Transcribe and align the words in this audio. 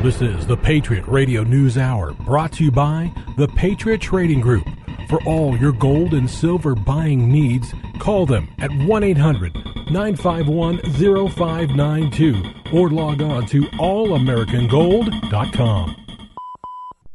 This 0.00 0.22
is 0.22 0.46
the 0.46 0.56
Patriot 0.56 1.08
Radio 1.08 1.42
News 1.42 1.76
Hour 1.76 2.12
brought 2.12 2.52
to 2.52 2.62
you 2.62 2.70
by 2.70 3.12
the 3.36 3.48
Patriot 3.48 4.00
Trading 4.00 4.40
Group. 4.40 4.64
For 5.08 5.20
all 5.24 5.56
your 5.56 5.72
gold 5.72 6.14
and 6.14 6.30
silver 6.30 6.76
buying 6.76 7.32
needs, 7.32 7.74
call 7.98 8.24
them 8.24 8.46
at 8.60 8.70
1 8.70 9.02
800 9.02 9.52
951 9.90 10.78
0592 10.92 12.44
or 12.72 12.90
log 12.90 13.22
on 13.22 13.44
to 13.46 13.62
allamericangold.com. 13.62 15.96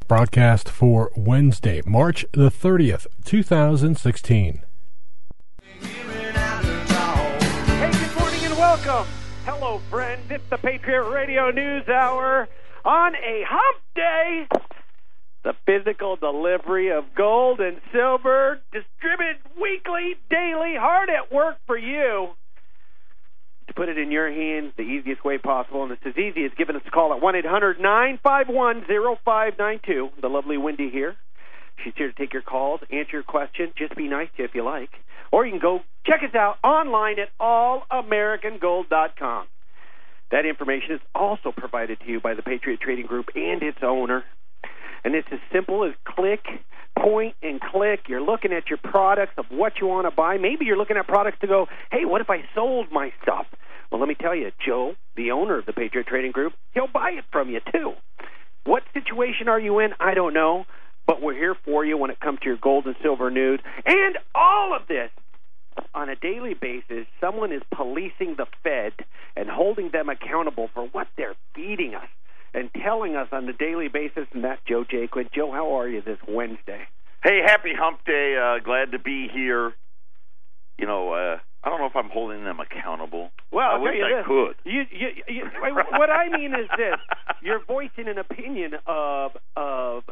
Broadcast 0.10 0.68
for 0.68 1.10
Wednesday, 1.16 1.82
March 1.86 2.26
the 2.34 2.52
30th, 2.52 3.08
2016. 3.24 4.62
Hey, 5.80 5.88
good 7.94 8.20
morning 8.20 8.44
and 8.44 8.58
welcome. 8.58 9.08
Hello, 9.46 9.80
friends. 9.90 10.30
It's 10.30 10.44
the 10.50 10.58
Patriot 10.58 11.10
Radio 11.10 11.50
News 11.50 11.88
Hour 11.88 12.50
on 12.86 13.16
a 13.16 13.44
hump 13.48 13.82
day. 13.96 14.48
The 15.44 15.54
physical 15.66 16.16
delivery 16.16 16.92
of 16.92 17.04
gold 17.16 17.60
and 17.60 17.82
silver 17.92 18.60
distributed 18.72 19.42
weekly, 19.60 20.16
daily, 20.30 20.76
hard 20.78 21.10
at 21.10 21.34
work 21.34 21.58
for 21.68 21.78
you. 21.78 22.30
To 23.68 23.74
put 23.74 23.90
it 23.90 23.98
in 23.98 24.12
your 24.12 24.32
hands 24.32 24.74
the 24.78 24.84
easiest 24.84 25.24
way 25.24 25.38
possible, 25.38 25.84
and 25.84 25.92
it's 25.92 26.06
as 26.06 26.18
easy 26.18 26.46
as 26.46 26.52
giving 26.58 26.76
us 26.76 26.82
a 26.86 26.92
call 26.92 27.14
at 27.14 27.22
1 27.22 27.36
800 27.36 27.80
951 27.80 28.86
0592. 28.88 30.10
The 30.22 30.30
lovely 30.30 30.58
Wendy 30.58 30.90
here. 30.90 31.16
She's 31.84 31.94
here 31.98 32.12
to 32.12 32.14
take 32.14 32.34
your 32.34 32.42
calls, 32.42 32.82
answer 32.92 33.14
your 33.14 33.24
questions. 33.24 33.74
Just 33.78 33.96
be 33.96 34.08
nice 34.08 34.30
to 34.36 34.44
you 34.44 34.46
if 34.46 34.56
you 34.56 34.64
like. 34.64 34.90
Or 35.32 35.46
you 35.46 35.52
can 35.52 35.60
go 35.60 35.82
check 36.06 36.22
us 36.24 36.36
out 36.36 36.58
online 36.64 37.20
at 37.20 37.30
allamericangold.com. 37.40 39.48
That 40.34 40.48
information 40.48 40.96
is 40.96 41.02
also 41.14 41.52
provided 41.56 42.00
to 42.00 42.08
you 42.08 42.20
by 42.20 42.34
the 42.34 42.42
Patriot 42.42 42.82
Trading 42.82 43.06
Group 43.06 43.28
and 43.36 43.62
its 43.62 43.78
owner. 43.84 44.24
And 45.04 45.14
it's 45.14 45.28
as 45.32 45.38
simple 45.52 45.84
as 45.84 45.94
click, 46.06 46.44
point, 46.98 47.36
and 47.44 47.62
click. 47.62 48.06
You're 48.08 48.20
looking 48.20 48.52
at 48.52 48.68
your 48.68 48.80
products 48.80 49.34
of 49.38 49.46
what 49.52 49.74
you 49.80 49.86
want 49.86 50.10
to 50.10 50.16
buy. 50.16 50.38
Maybe 50.38 50.66
you're 50.66 50.76
looking 50.76 50.98
at 50.98 51.06
products 51.06 51.38
to 51.42 51.48
go, 51.48 51.68
hey, 51.92 52.06
what 52.06 52.20
if 52.20 52.32
I 52.32 52.44
sold 52.56 52.88
my 52.92 53.14
stuff? 53.22 53.46
Well, 53.92 54.00
let 54.00 54.10
me 54.10 54.16
tell 54.16 54.34
you, 54.34 54.52
Joe, 54.66 54.96
the 55.16 55.30
owner 55.30 55.60
of 55.60 55.68
the 55.68 55.74
Patriot 55.74 56.08
Trading 56.08 56.32
Group, 56.32 56.54
he'll 56.74 56.88
buy 56.92 57.12
it 57.12 57.26
from 57.32 57.52
you 57.52 57.60
too. 57.72 57.94
What 58.64 58.82
situation 58.92 59.48
are 59.50 59.60
you 59.60 59.78
in? 59.78 59.92
I 60.00 60.16
don't 60.16 60.34
know, 60.34 60.66
but 61.06 61.22
we're 61.22 61.36
here 61.36 61.56
for 61.64 61.86
you 61.86 61.96
when 61.96 62.10
it 62.10 62.20
comes 62.20 62.40
to 62.40 62.48
your 62.48 62.58
gold 62.58 62.88
and 62.88 62.96
silver 63.04 63.30
news. 63.30 63.60
And 63.86 64.18
all 64.34 64.76
of 64.76 64.88
this 64.88 65.12
on 65.94 66.10
a 66.10 66.16
daily 66.16 66.54
basis, 66.54 67.06
someone 67.22 67.52
is 67.52 67.62
policing 67.74 68.36
the 68.38 68.46
Fed 68.64 68.94
and 69.36 69.50
holding 69.50 69.90
them 69.92 70.10
accountable 70.10 70.70
for 70.74 70.88
what 70.88 71.08
they're 71.18 71.36
feeding 71.56 71.96
us 71.96 72.08
and 72.54 72.70
telling 72.84 73.16
us 73.16 73.28
on 73.32 73.48
a 73.50 73.54
daily 73.54 73.88
basis. 73.88 74.28
And 74.34 74.44
that's 74.44 74.62
Joe 74.68 74.84
Jaquin. 74.84 75.32
Joe, 75.34 75.52
how 75.52 75.74
are 75.80 75.88
you 75.88 76.02
this 76.02 76.20
Wednesday? 76.28 76.82
Hey, 77.24 77.40
happy 77.46 77.72
hump 77.78 78.00
day. 78.06 78.36
Uh, 78.38 78.64
glad 78.64 78.92
to 78.92 79.00
be 79.00 79.28
here. 79.34 79.74
You 80.78 80.88
know, 80.88 81.14
uh, 81.14 81.38
I 81.64 81.70
don't 81.70 81.80
know 81.80 81.86
if 81.86 81.96
I'm 81.96 82.10
holding 82.10 82.44
them 82.44 82.60
accountable. 82.60 83.32
Well, 83.52 83.70
I 83.70 83.78
wish 83.78 83.96
I 84.04 84.18
this. 84.18 84.26
could. 84.28 84.56
You, 84.66 84.84
you, 84.92 85.08
you, 85.30 85.44
what 85.92 86.10
I 86.10 86.30
mean 86.30 86.54
is 86.54 86.68
this: 86.76 86.96
you're 87.42 87.64
voicing 87.66 88.08
an 88.08 88.18
opinion 88.18 88.74
of 88.86 89.32
of 89.56 90.04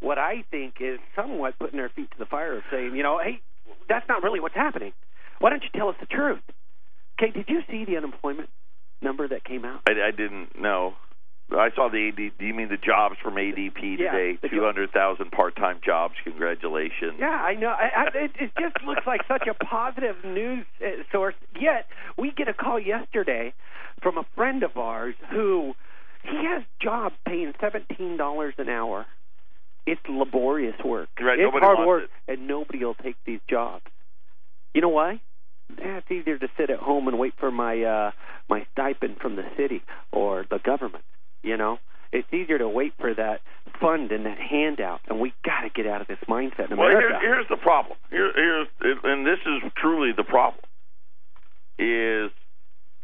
what 0.00 0.18
I 0.18 0.44
think 0.50 0.76
is 0.80 0.98
somewhat 1.14 1.58
putting 1.58 1.78
their 1.78 1.88
feet 1.90 2.10
to 2.12 2.18
the 2.18 2.26
fire, 2.26 2.56
of 2.56 2.62
saying, 2.70 2.94
you 2.94 3.02
know, 3.02 3.18
hey, 3.22 3.40
that's 3.88 4.08
not 4.08 4.22
really 4.22 4.40
what's 4.40 4.54
happening. 4.54 4.92
Why 5.38 5.50
don't 5.50 5.62
you 5.62 5.70
tell 5.74 5.88
us 5.88 5.96
the 6.00 6.06
truth? 6.06 6.40
Okay, 7.20 7.32
did 7.32 7.46
you 7.48 7.60
see 7.70 7.84
the 7.84 7.96
unemployment 7.96 8.48
number 9.02 9.26
that 9.28 9.44
came 9.44 9.64
out? 9.64 9.80
I, 9.88 10.08
I 10.08 10.10
didn't 10.10 10.60
know. 10.60 10.94
I 11.50 11.68
saw 11.76 11.88
the 11.88 12.08
AD. 12.08 12.38
Do 12.38 12.44
you 12.44 12.54
mean 12.54 12.68
the 12.68 12.76
jobs 12.76 13.16
from 13.22 13.34
ADP 13.34 13.98
Yeah, 13.98 14.10
today? 14.10 14.48
Two 14.50 14.64
hundred 14.64 14.90
thousand 14.90 15.30
part-time 15.30 15.78
jobs. 15.84 16.14
Congratulations. 16.24 17.14
Yeah, 17.20 17.26
I 17.28 17.54
know. 17.54 17.68
I, 17.68 17.90
I, 17.96 18.06
it, 18.24 18.30
it 18.40 18.50
just 18.58 18.84
looks 18.84 19.02
like 19.06 19.20
such 19.28 19.46
a 19.48 19.54
positive 19.54 20.16
news 20.24 20.66
uh, 20.84 21.02
source. 21.12 21.36
Yet 21.60 21.86
we 22.18 22.32
get 22.36 22.48
a 22.48 22.54
call 22.54 22.80
yesterday 22.80 23.54
from 24.02 24.18
a 24.18 24.26
friend 24.34 24.64
of 24.64 24.76
ours 24.76 25.14
who 25.30 25.74
he 26.24 26.44
has 26.44 26.64
jobs 26.82 27.14
paying 27.24 27.52
seventeen 27.60 28.16
dollars 28.16 28.54
an 28.58 28.68
hour. 28.68 29.06
It's 29.86 30.00
laborious 30.08 30.74
work. 30.84 31.08
Right, 31.20 31.38
it's 31.38 31.56
hard 31.58 31.86
work, 31.86 32.04
it. 32.04 32.32
and 32.32 32.48
nobody 32.48 32.84
will 32.84 32.94
take 32.94 33.16
these 33.24 33.40
jobs. 33.48 33.84
You 34.74 34.80
know 34.80 34.88
why? 34.88 35.20
Yeah, 35.78 35.98
it's 35.98 36.10
easier 36.10 36.38
to 36.38 36.48
sit 36.56 36.70
at 36.70 36.78
home 36.78 37.08
and 37.08 37.18
wait 37.18 37.34
for 37.38 37.50
my 37.50 37.82
uh 37.82 38.10
my 38.48 38.66
stipend 38.72 39.18
from 39.18 39.36
the 39.36 39.44
city 39.56 39.82
or 40.12 40.44
the 40.50 40.58
government. 40.58 41.04
You 41.42 41.56
know, 41.56 41.78
it's 42.12 42.32
easier 42.32 42.58
to 42.58 42.68
wait 42.68 42.94
for 42.98 43.14
that 43.14 43.40
fund 43.80 44.12
and 44.12 44.26
that 44.26 44.38
handout, 44.38 45.00
and 45.08 45.20
we 45.20 45.32
got 45.44 45.62
to 45.62 45.70
get 45.70 45.86
out 45.86 46.00
of 46.00 46.06
this 46.08 46.18
mindset 46.28 46.70
in 46.70 46.76
Well, 46.76 46.88
here, 46.88 47.18
here's 47.20 47.48
the 47.48 47.56
problem. 47.56 47.96
Here, 48.10 48.32
here's 48.34 48.68
and 49.04 49.26
this 49.26 49.38
is 49.44 49.70
truly 49.76 50.12
the 50.16 50.24
problem. 50.24 50.62
Is 51.78 52.30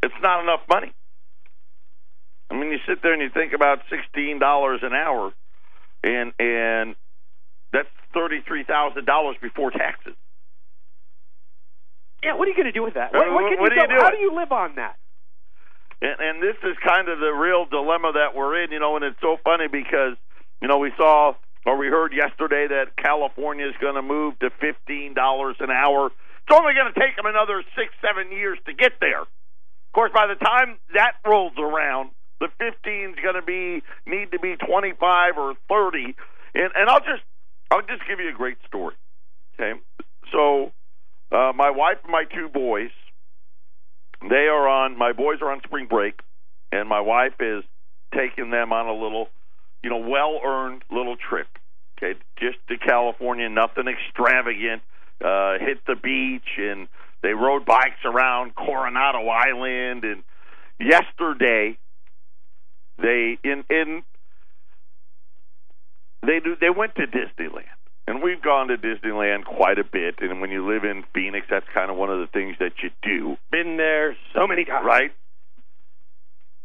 it's 0.03 0.15
not 0.23 0.43
enough 0.43 0.61
money. 0.69 0.93
I 2.51 2.55
mean, 2.55 2.71
you 2.71 2.79
sit 2.87 3.03
there 3.03 3.13
and 3.13 3.23
you 3.23 3.31
think 3.31 3.53
about 3.53 3.81
sixteen 3.91 4.39
dollars 4.39 4.81
an 4.83 4.93
hour, 4.93 5.33
and 6.03 6.33
and 6.39 6.97
that's 7.73 7.89
thirty 8.15 8.41
three 8.47 8.65
thousand 8.65 9.05
dollars 9.07 9.37
before 9.41 9.71
taxes. 9.71 10.15
Yeah, 12.23 12.35
what 12.35 12.47
are 12.47 12.51
you 12.51 12.57
going 12.57 12.67
to 12.71 12.73
do 12.73 12.83
with 12.85 12.95
that? 12.95 13.15
Uh, 13.15 13.19
What, 13.19 13.33
what 13.33 13.43
what- 13.43 13.51
can 13.51 13.61
what 13.61 13.73
you 13.73 13.77
do 13.77 13.83
you 13.83 13.99
do? 13.99 14.05
How 14.05 14.11
do 14.11 14.19
you 14.19 14.35
live 14.35 14.53
on 14.53 14.77
that? 14.77 14.97
And, 16.01 16.19
and 16.21 16.43
this 16.43 16.57
is 16.63 16.77
kind 16.85 17.09
of 17.09 17.19
the 17.21 17.31
real 17.33 17.65
dilemma 17.67 18.13
that 18.15 18.35
we're 18.35 18.63
in, 18.65 18.73
you 18.73 18.81
know, 18.81 18.97
and 18.97 19.05
it's 19.05 19.21
so 19.21 19.37
funny 19.45 19.69
because, 19.69 20.17
you 20.61 20.67
know, 20.69 20.79
we 20.79 20.93
saw 20.97 21.35
or 21.65 21.77
we 21.77 21.87
heard 21.87 22.13
yesterday 22.13 22.67
that 22.69 22.97
California 22.97 23.67
is 23.67 23.75
going 23.81 23.95
to 23.95 24.03
move 24.03 24.37
to 24.41 24.51
$15 24.51 25.15
an 25.61 25.71
hour. 25.71 26.07
It's 26.07 26.51
only 26.59 26.75
going 26.75 26.93
to 26.93 26.99
take 26.99 27.15
them 27.15 27.27
another 27.27 27.63
six, 27.79 27.95
seven 28.03 28.33
years 28.33 28.59
to 28.67 28.75
get 28.75 28.95
there. 29.01 29.21
Of 29.23 29.93
course, 29.95 30.11
by 30.13 30.27
the 30.27 30.35
time 30.35 30.79
that 30.95 31.13
rolls 31.25 31.53
around, 31.57 32.11
the 32.43 32.49
15 32.59 33.11
is 33.11 33.17
going 33.23 33.37
to 33.37 33.43
be 33.43 33.83
need 34.05 34.33
to 34.33 34.39
be 34.41 34.57
25 34.57 35.39
or 35.39 35.55
30. 35.69 36.17
And, 36.55 36.71
and 36.75 36.91
I'll 36.91 37.01
just 37.01 37.23
I'll 37.71 37.83
just 37.83 38.03
give 38.07 38.19
you 38.19 38.29
a 38.29 38.37
great 38.37 38.59
story. 38.67 38.97
Okay, 39.55 39.79
so 40.33 40.73
uh, 41.31 41.53
my 41.55 41.71
wife 41.71 41.99
and 42.03 42.13
my 42.13 42.25
two 42.25 42.49
boys 42.49 42.91
they 44.29 44.47
are 44.47 44.69
on 44.69 44.97
my 44.97 45.13
boys 45.13 45.39
are 45.41 45.51
on 45.51 45.61
spring 45.65 45.87
break 45.87 46.21
and 46.71 46.89
my 46.89 47.01
wife 47.01 47.35
is 47.41 47.65
taking 48.15 48.51
them 48.51 48.73
on 48.73 48.87
a 48.87 48.93
little 48.93 49.29
you 49.83 49.91
know 49.91 49.99
well 49.99 50.41
earned 50.45 50.83
little 50.91 51.17
trip 51.17 51.49
okay 51.99 52.19
just 52.39 52.59
to 52.69 52.79
california 52.79 53.49
nothing 53.49 53.85
extravagant 53.89 54.83
uh 55.25 55.59
hit 55.59 55.85
the 55.87 55.97
beach 55.97 56.57
and 56.57 56.87
they 57.23 57.31
rode 57.35 57.65
bikes 57.65 58.05
around 58.05 58.55
coronado 58.55 59.27
island 59.27 60.05
and 60.05 60.23
yesterday 60.79 61.77
they 62.99 63.39
in 63.45 63.65
in 63.71 64.03
they 66.23 66.41
do 66.41 66.57
they 66.61 66.71
went 66.71 66.95
to 66.97 67.07
disneyland 67.07 67.65
and 68.07 68.23
we've 68.23 68.43
gone 68.43 68.69
to 68.69 68.77
Disneyland 68.77 69.45
quite 69.45 69.79
a 69.79 69.85
bit, 69.85 70.17
and 70.21 70.41
when 70.41 70.51
you 70.51 70.67
live 70.67 70.85
in 70.85 71.05
Phoenix, 71.15 71.47
that's 71.49 71.67
kind 71.73 71.91
of 71.91 71.97
one 71.97 72.11
of 72.11 72.19
the 72.19 72.27
things 72.27 72.57
that 72.59 72.73
you 72.83 72.91
do. 73.03 73.37
Been 73.51 73.77
there 73.77 74.17
so 74.35 74.47
many 74.47 74.65
times. 74.65 74.85
Right. 74.85 75.13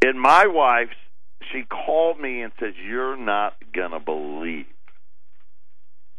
And 0.03 0.19
my 0.19 0.47
wife, 0.47 0.89
she 1.51 1.63
called 1.63 2.19
me 2.19 2.41
and 2.41 2.51
says, 2.59 2.73
"You're 2.77 3.17
not 3.17 3.55
gonna 3.71 3.99
believe 3.99 4.66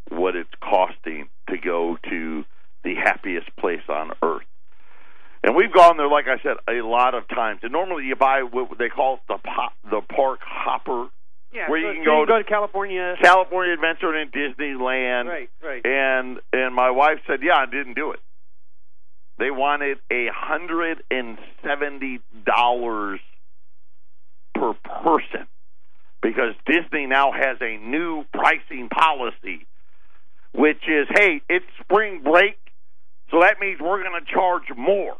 what 0.09 0.35
it's 0.35 0.53
costing 0.61 1.29
to 1.49 1.57
go 1.57 1.97
to 2.09 2.45
the 2.83 2.95
happiest 2.95 3.55
place 3.57 3.87
on 3.89 4.13
earth." 4.23 4.48
And 5.49 5.57
we've 5.57 5.73
gone 5.73 5.97
there, 5.97 6.07
like 6.07 6.25
I 6.27 6.37
said, 6.43 6.57
a 6.69 6.85
lot 6.85 7.15
of 7.15 7.27
times. 7.27 7.61
And 7.63 7.71
normally, 7.71 8.05
you 8.05 8.15
buy 8.15 8.43
what 8.43 8.77
they 8.77 8.87
call 8.89 9.15
it 9.15 9.21
the 9.27 9.39
pop, 9.43 9.73
the 9.83 10.01
park 10.01 10.41
hopper, 10.45 11.07
Yeah, 11.51 11.67
Where 11.71 11.81
so, 11.81 11.87
you 11.87 11.93
can 11.95 12.03
so 12.03 12.05
go 12.05 12.19
you 12.19 12.25
to- 12.27 12.31
go 12.33 12.37
to 12.37 12.43
California. 12.43 13.15
California 13.19 13.73
Adventure 13.73 14.13
and 14.13 14.31
Disneyland. 14.31 15.25
Right, 15.25 15.49
right. 15.63 15.83
And 15.83 16.37
and 16.53 16.75
my 16.75 16.91
wife 16.91 17.21
said, 17.25 17.39
"Yeah, 17.41 17.55
I 17.55 17.65
didn't 17.65 17.95
do 17.95 18.11
it." 18.11 18.19
They 19.39 19.49
wanted 19.49 19.97
a 20.11 20.27
hundred 20.31 21.01
and 21.09 21.39
seventy 21.63 22.19
dollars 22.45 23.19
per 24.53 24.73
person 24.73 25.47
because 26.21 26.53
Disney 26.67 27.07
now 27.07 27.31
has 27.31 27.57
a 27.59 27.77
new 27.77 28.23
pricing 28.35 28.87
policy, 28.89 29.65
which 30.53 30.83
is, 30.87 31.07
hey, 31.09 31.41
it's 31.49 31.65
spring 31.81 32.21
break, 32.21 32.59
so 33.31 33.39
that 33.41 33.59
means 33.59 33.79
we're 33.81 34.03
going 34.03 34.23
to 34.23 34.31
charge 34.31 34.69
more. 34.77 35.17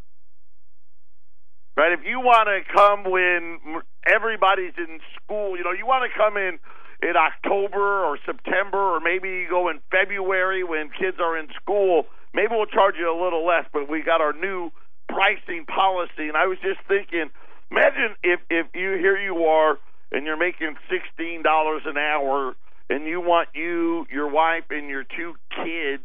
Right? 1.79 1.93
If 1.93 2.03
you 2.03 2.19
want 2.19 2.51
to 2.51 2.59
come 2.75 3.09
when 3.09 3.79
everybody's 4.05 4.75
in 4.77 4.99
school, 5.15 5.55
you 5.55 5.63
know, 5.63 5.71
you 5.71 5.87
want 5.87 6.03
to 6.03 6.11
come 6.11 6.35
in 6.35 6.59
in 7.01 7.15
October 7.15 8.03
or 8.03 8.19
September, 8.25 8.77
or 8.77 8.99
maybe 8.99 9.29
you 9.29 9.47
go 9.49 9.69
in 9.69 9.79
February 9.89 10.61
when 10.65 10.89
kids 10.89 11.15
are 11.23 11.37
in 11.39 11.47
school. 11.55 12.03
Maybe 12.33 12.51
we'll 12.51 12.65
charge 12.65 12.95
you 12.99 13.07
a 13.07 13.15
little 13.15 13.47
less, 13.47 13.63
but 13.71 13.87
we 13.87 14.01
got 14.01 14.19
our 14.19 14.33
new 14.33 14.71
pricing 15.07 15.63
policy. 15.65 16.27
And 16.27 16.35
I 16.35 16.47
was 16.47 16.57
just 16.61 16.81
thinking, 16.85 17.31
imagine 17.71 18.11
if 18.23 18.41
if 18.49 18.67
you 18.75 18.99
here 18.99 19.17
you 19.17 19.45
are 19.45 19.79
and 20.11 20.25
you're 20.25 20.35
making 20.35 20.75
sixteen 20.91 21.43
dollars 21.43 21.83
an 21.85 21.95
hour, 21.95 22.57
and 22.89 23.05
you 23.05 23.21
want 23.21 23.47
you, 23.55 24.05
your 24.11 24.27
wife, 24.27 24.65
and 24.69 24.89
your 24.89 25.05
two 25.05 25.35
kids 25.55 26.03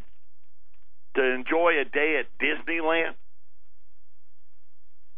to 1.17 1.23
enjoy 1.35 1.81
a 1.81 1.85
day 1.85 2.23
at 2.23 2.27
Disneyland, 2.39 3.15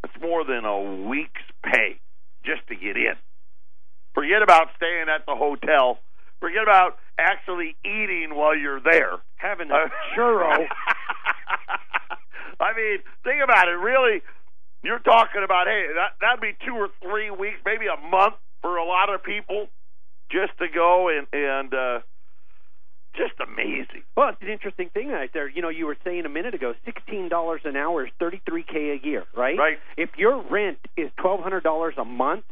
that's 0.02 0.20
more 0.20 0.44
than 0.44 0.64
a 0.64 1.08
week's 1.08 1.42
pay 1.64 1.98
just 2.44 2.66
to 2.68 2.76
get 2.76 2.96
in. 2.96 3.14
Forget 4.14 4.42
about 4.42 4.68
staying 4.76 5.06
at 5.14 5.26
the 5.26 5.34
hotel. 5.34 5.98
Forget 6.40 6.62
about 6.62 6.98
actually 7.18 7.76
eating 7.84 8.34
while 8.34 8.56
you're 8.56 8.80
there. 8.80 9.18
Having 9.36 9.70
a 9.72 9.90
churro. 10.16 10.66
I 12.58 12.72
mean, 12.74 12.98
think 13.24 13.42
about 13.44 13.68
it. 13.68 13.72
Really, 13.72 14.22
you're 14.82 15.00
talking 15.00 15.42
about 15.44 15.66
hey, 15.66 15.86
that 15.94 16.16
that'd 16.20 16.40
be 16.40 16.56
two 16.64 16.74
or 16.74 16.88
three 17.02 17.30
weeks, 17.30 17.58
maybe 17.64 17.86
a 17.86 18.00
month 18.08 18.34
for 18.62 18.76
a 18.76 18.84
lot 18.84 19.12
of 19.12 19.22
people, 19.22 19.68
just 20.30 20.56
to 20.58 20.66
go 20.72 21.08
and 21.08 21.26
and 21.32 21.74
uh, 21.74 22.00
just 23.16 23.34
amazing. 23.40 24.02
Well, 24.16 24.28
it's 24.30 24.42
an 24.42 24.48
interesting 24.48 24.90
thing 24.90 25.08
right 25.08 25.30
there. 25.32 25.48
You 25.48 25.62
know, 25.62 25.68
you 25.68 25.86
were 25.86 25.96
saying 26.04 26.24
a 26.26 26.28
minute 26.28 26.54
ago, 26.54 26.74
sixteen 26.84 27.28
dollars 27.28 27.62
an 27.64 27.76
hour 27.76 28.06
is 28.06 28.12
thirty 28.18 28.40
three 28.48 28.62
k 28.62 28.90
a 28.90 29.06
year, 29.06 29.24
right? 29.36 29.58
Right. 29.58 29.78
If 29.96 30.10
your 30.16 30.42
rent 30.50 30.78
is 30.96 31.10
twelve 31.18 31.40
hundred 31.40 31.62
dollars 31.62 31.94
a 31.98 32.04
month, 32.04 32.44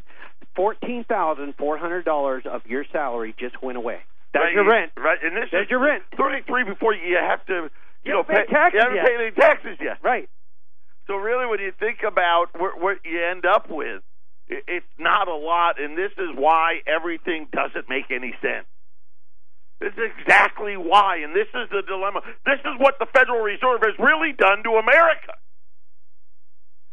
fourteen 0.55 1.03
thousand 1.07 1.55
four 1.57 1.77
hundred 1.77 2.05
dollars 2.05 2.43
of 2.49 2.61
your 2.65 2.85
salary 2.91 3.35
just 3.39 3.61
went 3.61 3.77
away. 3.77 3.99
That's 4.33 4.43
right, 4.45 4.53
your 4.53 4.67
rent. 4.67 4.91
right? 4.97 5.17
And 5.23 5.35
this 5.37 5.49
There's 5.51 5.65
is 5.65 5.69
your 5.71 5.79
rent. 5.79 6.03
thirty 6.17 6.43
three 6.45 6.63
before 6.63 6.93
you 6.93 7.17
have 7.21 7.45
to, 7.45 7.53
you, 7.53 7.69
You 8.03 8.11
know, 8.13 8.23
haven't 8.27 8.49
taxes 8.49 8.73
you 8.73 8.79
haven't 8.81 8.95
yet. 8.97 9.05
paid 9.05 9.21
any 9.21 9.31
taxes 9.31 9.77
yet. 9.81 9.97
Right. 10.03 10.29
So 11.07 11.15
really, 11.15 11.45
when 11.45 11.59
you 11.59 11.71
think 11.79 11.99
about 12.05 12.47
what, 12.57 12.81
what 12.81 12.97
you 13.05 13.23
end 13.23 13.45
up 13.45 13.69
with, 13.69 14.01
it, 14.47 14.63
it's 14.67 14.85
not 14.97 15.27
a 15.27 15.35
lot, 15.35 15.79
and 15.79 15.95
this 15.97 16.11
is 16.17 16.29
why 16.35 16.81
everything 16.87 17.47
doesn't 17.51 17.87
make 17.87 18.09
any 18.09 18.33
sense. 18.41 18.65
This 19.79 19.91
is 19.93 20.11
exactly 20.19 20.77
why, 20.77 21.17
and 21.17 21.35
this 21.35 21.47
is 21.53 21.69
the 21.69 21.83
dilemma. 21.85 22.21
This 22.45 22.59
is 22.63 22.79
what 22.79 22.95
the 22.99 23.07
Federal 23.13 23.41
Reserve 23.41 23.81
has 23.83 23.95
really 23.99 24.31
done 24.31 24.63
to 24.63 24.79
America. 24.79 25.35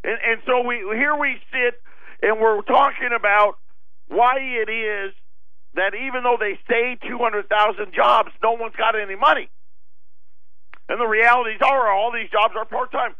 And, 0.02 0.18
and 0.18 0.42
so 0.46 0.66
we 0.66 0.82
here 0.94 1.16
we 1.16 1.38
sit, 1.52 1.80
and 2.22 2.40
we're 2.40 2.62
talking 2.62 3.10
about 3.14 3.54
why 4.08 4.38
it 4.38 4.68
is 4.68 5.14
that 5.74 5.94
even 5.94 6.22
though 6.22 6.36
they 6.38 6.58
say 6.68 6.98
200,000 7.08 7.94
jobs, 7.94 8.30
no 8.42 8.52
one's 8.52 8.76
got 8.76 8.98
any 8.98 9.16
money. 9.16 9.48
And 10.88 11.00
the 11.00 11.06
realities 11.06 11.60
are 11.64 11.90
all 11.90 12.12
these 12.12 12.30
jobs 12.30 12.54
are 12.56 12.66
part 12.66 12.92
time. 12.92 13.14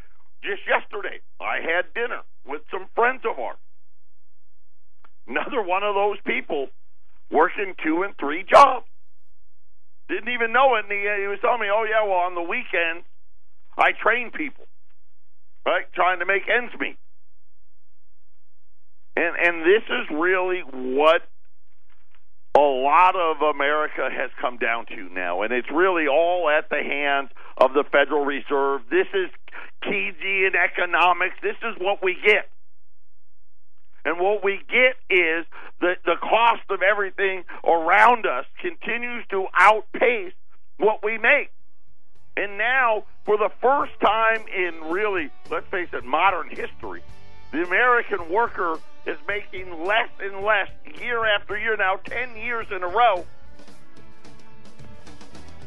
Just 0.45 0.61
yesterday, 0.67 1.21
I 1.41 1.63
had 1.63 1.95
dinner 1.95 2.23
with 2.45 2.63
some 2.71 2.89
friends 2.95 3.23
of 3.25 3.39
ours. 3.39 3.57
Another 5.27 5.63
one 5.63 5.85
of 5.85 5.95
those 5.95 6.19
people 6.27 6.69
working 7.31 7.75
two 7.83 8.03
and 8.03 8.15
three 8.19 8.45
jobs. 8.45 8.85
Didn't 10.13 10.29
even 10.29 10.53
know 10.53 10.77
it, 10.77 10.85
and 10.85 10.93
he, 10.93 11.01
he 11.01 11.27
was 11.27 11.41
telling 11.41 11.61
me, 11.61 11.69
"Oh 11.73 11.89
yeah, 11.89 12.05
well 12.05 12.29
on 12.29 12.35
the 12.35 12.43
weekends, 12.43 13.09
I 13.79 13.93
train 13.93 14.31
people, 14.31 14.67
right, 15.65 15.89
trying 15.95 16.19
to 16.19 16.27
make 16.27 16.43
ends 16.53 16.75
meet." 16.79 16.99
And 19.17 19.35
and 19.41 19.65
this 19.65 19.83
is 19.89 20.13
really 20.13 20.61
what 20.69 21.23
a 22.55 22.61
lot 22.61 23.17
of 23.17 23.41
America 23.41 24.11
has 24.13 24.29
come 24.39 24.59
down 24.59 24.85
to 24.93 25.09
now, 25.15 25.41
and 25.41 25.51
it's 25.51 25.71
really 25.73 26.07
all 26.09 26.51
at 26.51 26.69
the 26.69 26.83
hands 26.85 27.31
of 27.57 27.73
the 27.73 27.85
Federal 27.91 28.27
Reserve. 28.27 28.83
This 28.91 29.09
is 29.15 29.31
Keynesian 29.83 30.53
economics. 30.55 31.37
This 31.43 31.57
is 31.63 31.75
what 31.81 32.05
we 32.05 32.19
get. 32.23 32.51
And 34.05 34.19
what 34.19 34.43
we 34.43 34.61
get 34.69 34.97
is 35.09 35.47
that 35.81 35.99
the 36.05 36.17
cost 36.21 36.63
of 36.71 36.83
everything 36.83 37.45
around 37.65 38.27
us 38.27 38.47
continues 38.61 39.25
to 39.31 39.47
outpace 39.55 40.33
what 40.79 41.05
we 41.05 41.19
make. 41.19 41.51
And 42.37 42.59
now, 42.59 43.05
for 43.25 43.37
the 43.37 43.51
first 43.61 43.93
time 44.01 44.43
in 44.49 44.91
really, 44.91 45.31
let's 45.51 45.67
face 45.69 45.89
it, 45.93 46.05
modern 46.05 46.49
history, 46.49 47.03
the 47.53 47.65
American 47.65 48.31
worker 48.31 48.79
is 49.07 49.19
making 49.29 49.85
less 49.85 50.09
and 50.19 50.43
less 50.43 50.69
year 51.01 51.27
after 51.27 51.59
year 51.59 51.77
now, 51.77 51.97
10 52.05 52.37
years 52.37 52.67
in 52.75 52.83
a 52.83 52.89
row. 52.89 53.25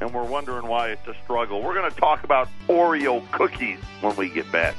And 0.02 0.14
we're 0.14 0.24
wondering 0.24 0.68
why 0.68 0.90
it's 0.90 1.08
a 1.08 1.16
struggle. 1.24 1.62
We're 1.62 1.76
going 1.76 1.90
to 1.90 1.98
talk 1.98 2.24
about 2.24 2.50
Oreo 2.68 3.30
cookies 3.32 3.80
when 4.02 4.16
we 4.16 4.30
get 4.30 4.52
back. 4.52 4.76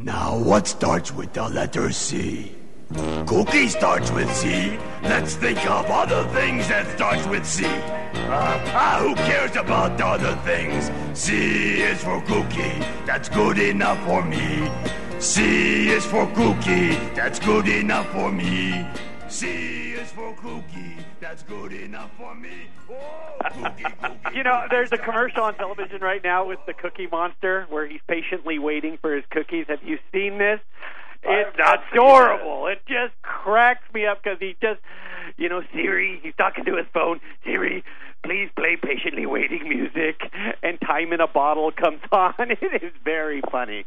Now, 0.00 0.38
what 0.38 0.68
starts 0.68 1.12
with 1.12 1.32
the 1.32 1.48
letter 1.48 1.90
C? 1.90 2.54
Cookie 3.26 3.66
starts 3.66 4.12
with 4.12 4.32
C. 4.32 4.78
Let's 5.02 5.34
think 5.34 5.58
of 5.68 5.86
other 5.86 6.22
things 6.28 6.68
that 6.68 6.86
starts 6.94 7.26
with 7.26 7.44
C. 7.44 7.64
Ah, 7.66 8.62
ah, 8.74 8.98
who 9.02 9.16
cares 9.16 9.56
about 9.56 10.00
other 10.00 10.36
things? 10.44 10.92
C 11.18 11.82
is 11.82 12.00
for 12.04 12.20
cookie. 12.22 12.78
That's 13.06 13.28
good 13.28 13.58
enough 13.58 13.98
for 14.06 14.24
me. 14.24 14.70
C 15.18 15.88
is 15.88 16.06
for 16.06 16.28
cookie. 16.28 16.94
That's 17.16 17.40
good 17.40 17.66
enough 17.66 18.06
for 18.12 18.30
me. 18.30 18.86
C 19.26 19.94
is 19.94 20.12
for 20.12 20.32
cookie. 20.36 21.07
That's 21.20 21.42
good 21.42 21.72
enough 21.72 22.10
for 22.16 22.34
me. 22.34 22.68
Oh, 23.40 23.62
cookie, 23.62 23.84
cookie. 23.84 24.36
You 24.36 24.42
know, 24.42 24.64
there's 24.68 24.90
a 24.90 24.98
commercial 24.98 25.44
on 25.44 25.54
television 25.54 26.00
right 26.00 26.22
now 26.24 26.44
with 26.46 26.58
the 26.66 26.74
Cookie 26.74 27.06
Monster 27.06 27.66
where 27.70 27.86
he's 27.86 28.00
patiently 28.08 28.58
waiting 28.58 28.98
for 29.00 29.14
his 29.14 29.24
cookies. 29.30 29.66
Have 29.68 29.82
you 29.84 29.98
seen 30.12 30.38
this? 30.38 30.58
It's 31.22 31.50
I've 31.52 31.58
not 31.58 31.80
seen 31.92 32.00
adorable. 32.00 32.66
It 32.66 32.82
just 32.88 33.14
cracks 33.22 33.84
me 33.94 34.06
up 34.06 34.22
because 34.24 34.38
he 34.40 34.56
just, 34.60 34.80
you 35.36 35.48
know, 35.48 35.62
Siri, 35.72 36.18
he's 36.22 36.34
talking 36.36 36.64
to 36.64 36.76
his 36.76 36.86
phone. 36.92 37.20
Siri, 37.44 37.84
please 38.24 38.48
play 38.56 38.76
patiently 38.82 39.26
waiting 39.26 39.68
music. 39.68 40.20
And 40.62 40.80
time 40.80 41.12
in 41.12 41.20
a 41.20 41.28
bottle 41.28 41.70
comes 41.70 42.00
on. 42.12 42.34
It 42.38 42.82
is 42.82 42.92
very 43.04 43.40
funny. 43.52 43.84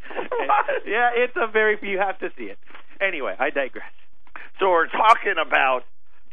Yeah, 0.86 1.10
it's 1.13 1.36
a 1.36 1.48
very, 1.48 1.77
you 1.81 1.98
have 2.00 2.19
to 2.19 2.30
see 2.38 2.45
it. 2.45 2.60
Anyway, 3.01 3.36
I 3.38 3.50
digress. 3.50 3.92
So 4.60 4.69
we're 4.69 4.88
talking 4.88 5.36
about, 5.45 5.81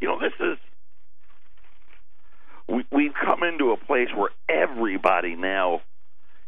you 0.00 0.06
know, 0.06 0.20
this 0.20 0.34
is 0.38 0.58
we, 2.68 2.84
we've 2.92 3.14
come 3.14 3.42
into 3.42 3.72
a 3.72 3.76
place 3.76 4.08
where 4.14 4.30
everybody 4.48 5.34
now 5.34 5.80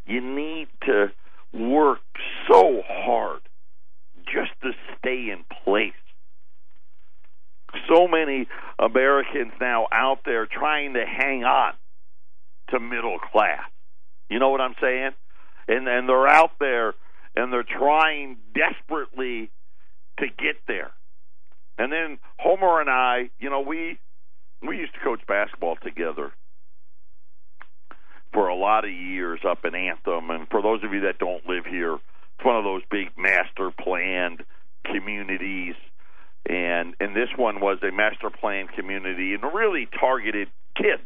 you 0.05 0.21
need 0.21 0.67
to 0.85 1.11
work 1.53 1.99
so 2.49 2.81
hard 2.87 3.41
just 4.25 4.51
to 4.61 4.71
stay 4.97 5.29
in 5.31 5.43
place. 5.63 5.93
So 7.89 8.07
many 8.07 8.47
Americans 8.79 9.53
now 9.59 9.87
out 9.91 10.19
there 10.25 10.45
trying 10.45 10.93
to 10.93 11.05
hang 11.05 11.43
on 11.43 11.73
to 12.69 12.79
middle 12.79 13.17
class. 13.31 13.61
You 14.29 14.39
know 14.39 14.49
what 14.49 14.61
I'm 14.61 14.75
saying? 14.81 15.11
And 15.67 15.87
and 15.87 16.07
they're 16.07 16.27
out 16.27 16.51
there 16.59 16.93
and 17.35 17.51
they're 17.51 17.63
trying 17.63 18.37
desperately 18.53 19.51
to 20.19 20.25
get 20.27 20.57
there. 20.67 20.91
And 21.77 21.91
then 21.91 22.19
Homer 22.37 22.81
and 22.81 22.89
I, 22.89 23.29
you 23.39 23.49
know, 23.49 23.61
we 23.61 23.99
we 24.61 24.77
used 24.77 24.93
to 24.93 24.99
coach 24.99 25.21
basketball 25.27 25.75
together 25.81 26.31
for 28.33 28.47
a 28.47 28.55
lot 28.55 28.85
of 28.85 28.91
years 28.91 29.39
up 29.47 29.65
in 29.65 29.75
Anthem. 29.75 30.29
And 30.29 30.47
for 30.49 30.61
those 30.61 30.83
of 30.83 30.93
you 30.93 31.01
that 31.01 31.19
don't 31.19 31.45
live 31.47 31.65
here, 31.65 31.95
it's 31.95 32.45
one 32.45 32.57
of 32.57 32.63
those 32.63 32.81
big 32.89 33.09
master 33.17 33.71
planned 33.71 34.43
communities. 34.85 35.75
And 36.47 36.95
and 36.99 37.15
this 37.15 37.29
one 37.35 37.59
was 37.59 37.77
a 37.83 37.91
master 37.91 38.29
planned 38.29 38.71
community 38.73 39.33
and 39.33 39.43
really 39.53 39.87
targeted 39.99 40.47
kids. 40.75 41.03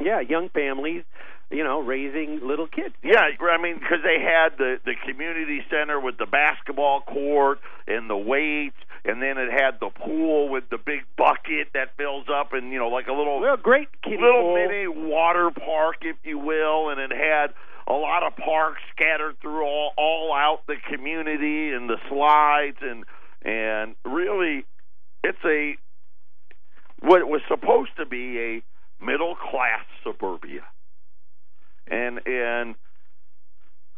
Yeah, 0.00 0.20
young 0.20 0.48
families, 0.50 1.02
you 1.50 1.64
know, 1.64 1.80
raising 1.80 2.38
little 2.46 2.68
kids. 2.68 2.94
Yeah, 3.02 3.22
I 3.22 3.60
mean, 3.60 3.80
because 3.80 3.98
they 4.04 4.22
had 4.22 4.56
the 4.56 4.76
the 4.84 4.94
community 5.08 5.64
center 5.68 5.98
with 5.98 6.18
the 6.18 6.26
basketball 6.26 7.00
court 7.00 7.58
and 7.88 8.08
the 8.08 8.16
weights, 8.16 8.76
and 9.04 9.20
then 9.20 9.38
it 9.38 9.50
had 9.50 9.80
the 9.80 9.90
pool 9.90 10.48
with 10.48 10.68
the 10.70 10.78
big 10.78 11.00
bucket 11.48 11.68
that 11.74 11.96
fills 11.96 12.26
up, 12.28 12.52
and 12.52 12.72
you 12.72 12.78
know, 12.78 12.88
like 12.88 13.06
a 13.08 13.12
little 13.12 13.40
Well, 13.40 13.56
great 13.56 13.88
little 14.06 14.42
pool. 14.42 14.54
mini 14.54 14.86
water 14.88 15.50
park, 15.50 15.96
if 16.02 16.16
you 16.24 16.38
will, 16.38 16.90
and 16.90 17.00
it 17.00 17.10
had 17.10 17.54
a 17.86 17.92
lot 17.94 18.22
of 18.22 18.36
parks 18.36 18.80
scattered 18.94 19.36
through 19.40 19.62
all 19.64 19.92
all 19.96 20.32
out 20.34 20.60
the 20.66 20.76
community 20.90 21.70
and 21.72 21.88
the 21.88 21.96
slides 22.08 22.78
and 22.82 23.04
and 23.42 23.94
really, 24.04 24.64
it's 25.24 25.38
a 25.44 25.76
what 27.00 27.26
was 27.28 27.40
supposed 27.48 27.90
to 27.96 28.04
be 28.06 28.38
a 28.38 29.04
middle 29.04 29.36
class 29.36 29.84
suburbia, 30.02 30.62
and 31.86 32.20
and 32.26 32.74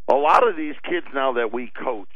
a 0.09 0.15
lot 0.15 0.47
of 0.47 0.57
these 0.57 0.75
kids 0.89 1.07
now 1.15 1.33
that 1.35 1.53
we 1.53 1.69
coach 1.83 2.09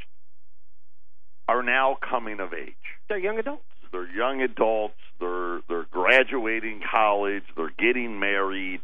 are 1.49 1.63
now 1.63 1.97
coming 2.09 2.41
of 2.41 2.53
age 2.53 2.75
They're 3.09 3.19
young 3.19 3.39
adults. 3.39 3.65
they're 3.93 4.11
young 4.11 4.43
adults. 4.43 4.95
They're 5.21 5.61
they're 5.69 5.87
graduating 5.91 6.83
college. 6.91 7.45
They're 7.57 7.73
getting 7.79 8.19
married. 8.21 8.81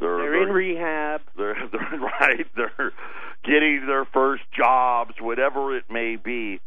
They're 0.00 0.16
They're 0.18 0.42
in 0.42 0.48
rehab. 0.54 1.20
they're, 1.36 1.54
they're 1.72 1.98
right. 2.00 2.46
They're 2.56 2.92
getting 3.44 3.86
their 3.86 4.04
first 4.06 4.42
jobs, 4.56 5.14
whatever 5.20 5.76
it 5.76 5.84
may 5.90 6.16
be. 6.16 6.60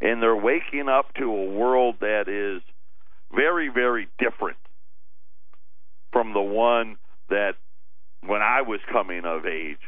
And 0.00 0.20
they're 0.22 0.36
waking 0.36 0.88
up 0.90 1.14
to 1.14 1.24
a 1.24 1.44
world 1.50 1.96
that 2.00 2.28
is 2.28 2.60
very, 3.34 3.70
very 3.70 4.08
different 4.18 4.58
from 6.12 6.34
the 6.34 6.40
one 6.42 6.96
that 7.30 7.54
when 8.20 8.42
I 8.42 8.60
was 8.62 8.80
coming 8.92 9.24
of 9.24 9.46
age. 9.46 9.78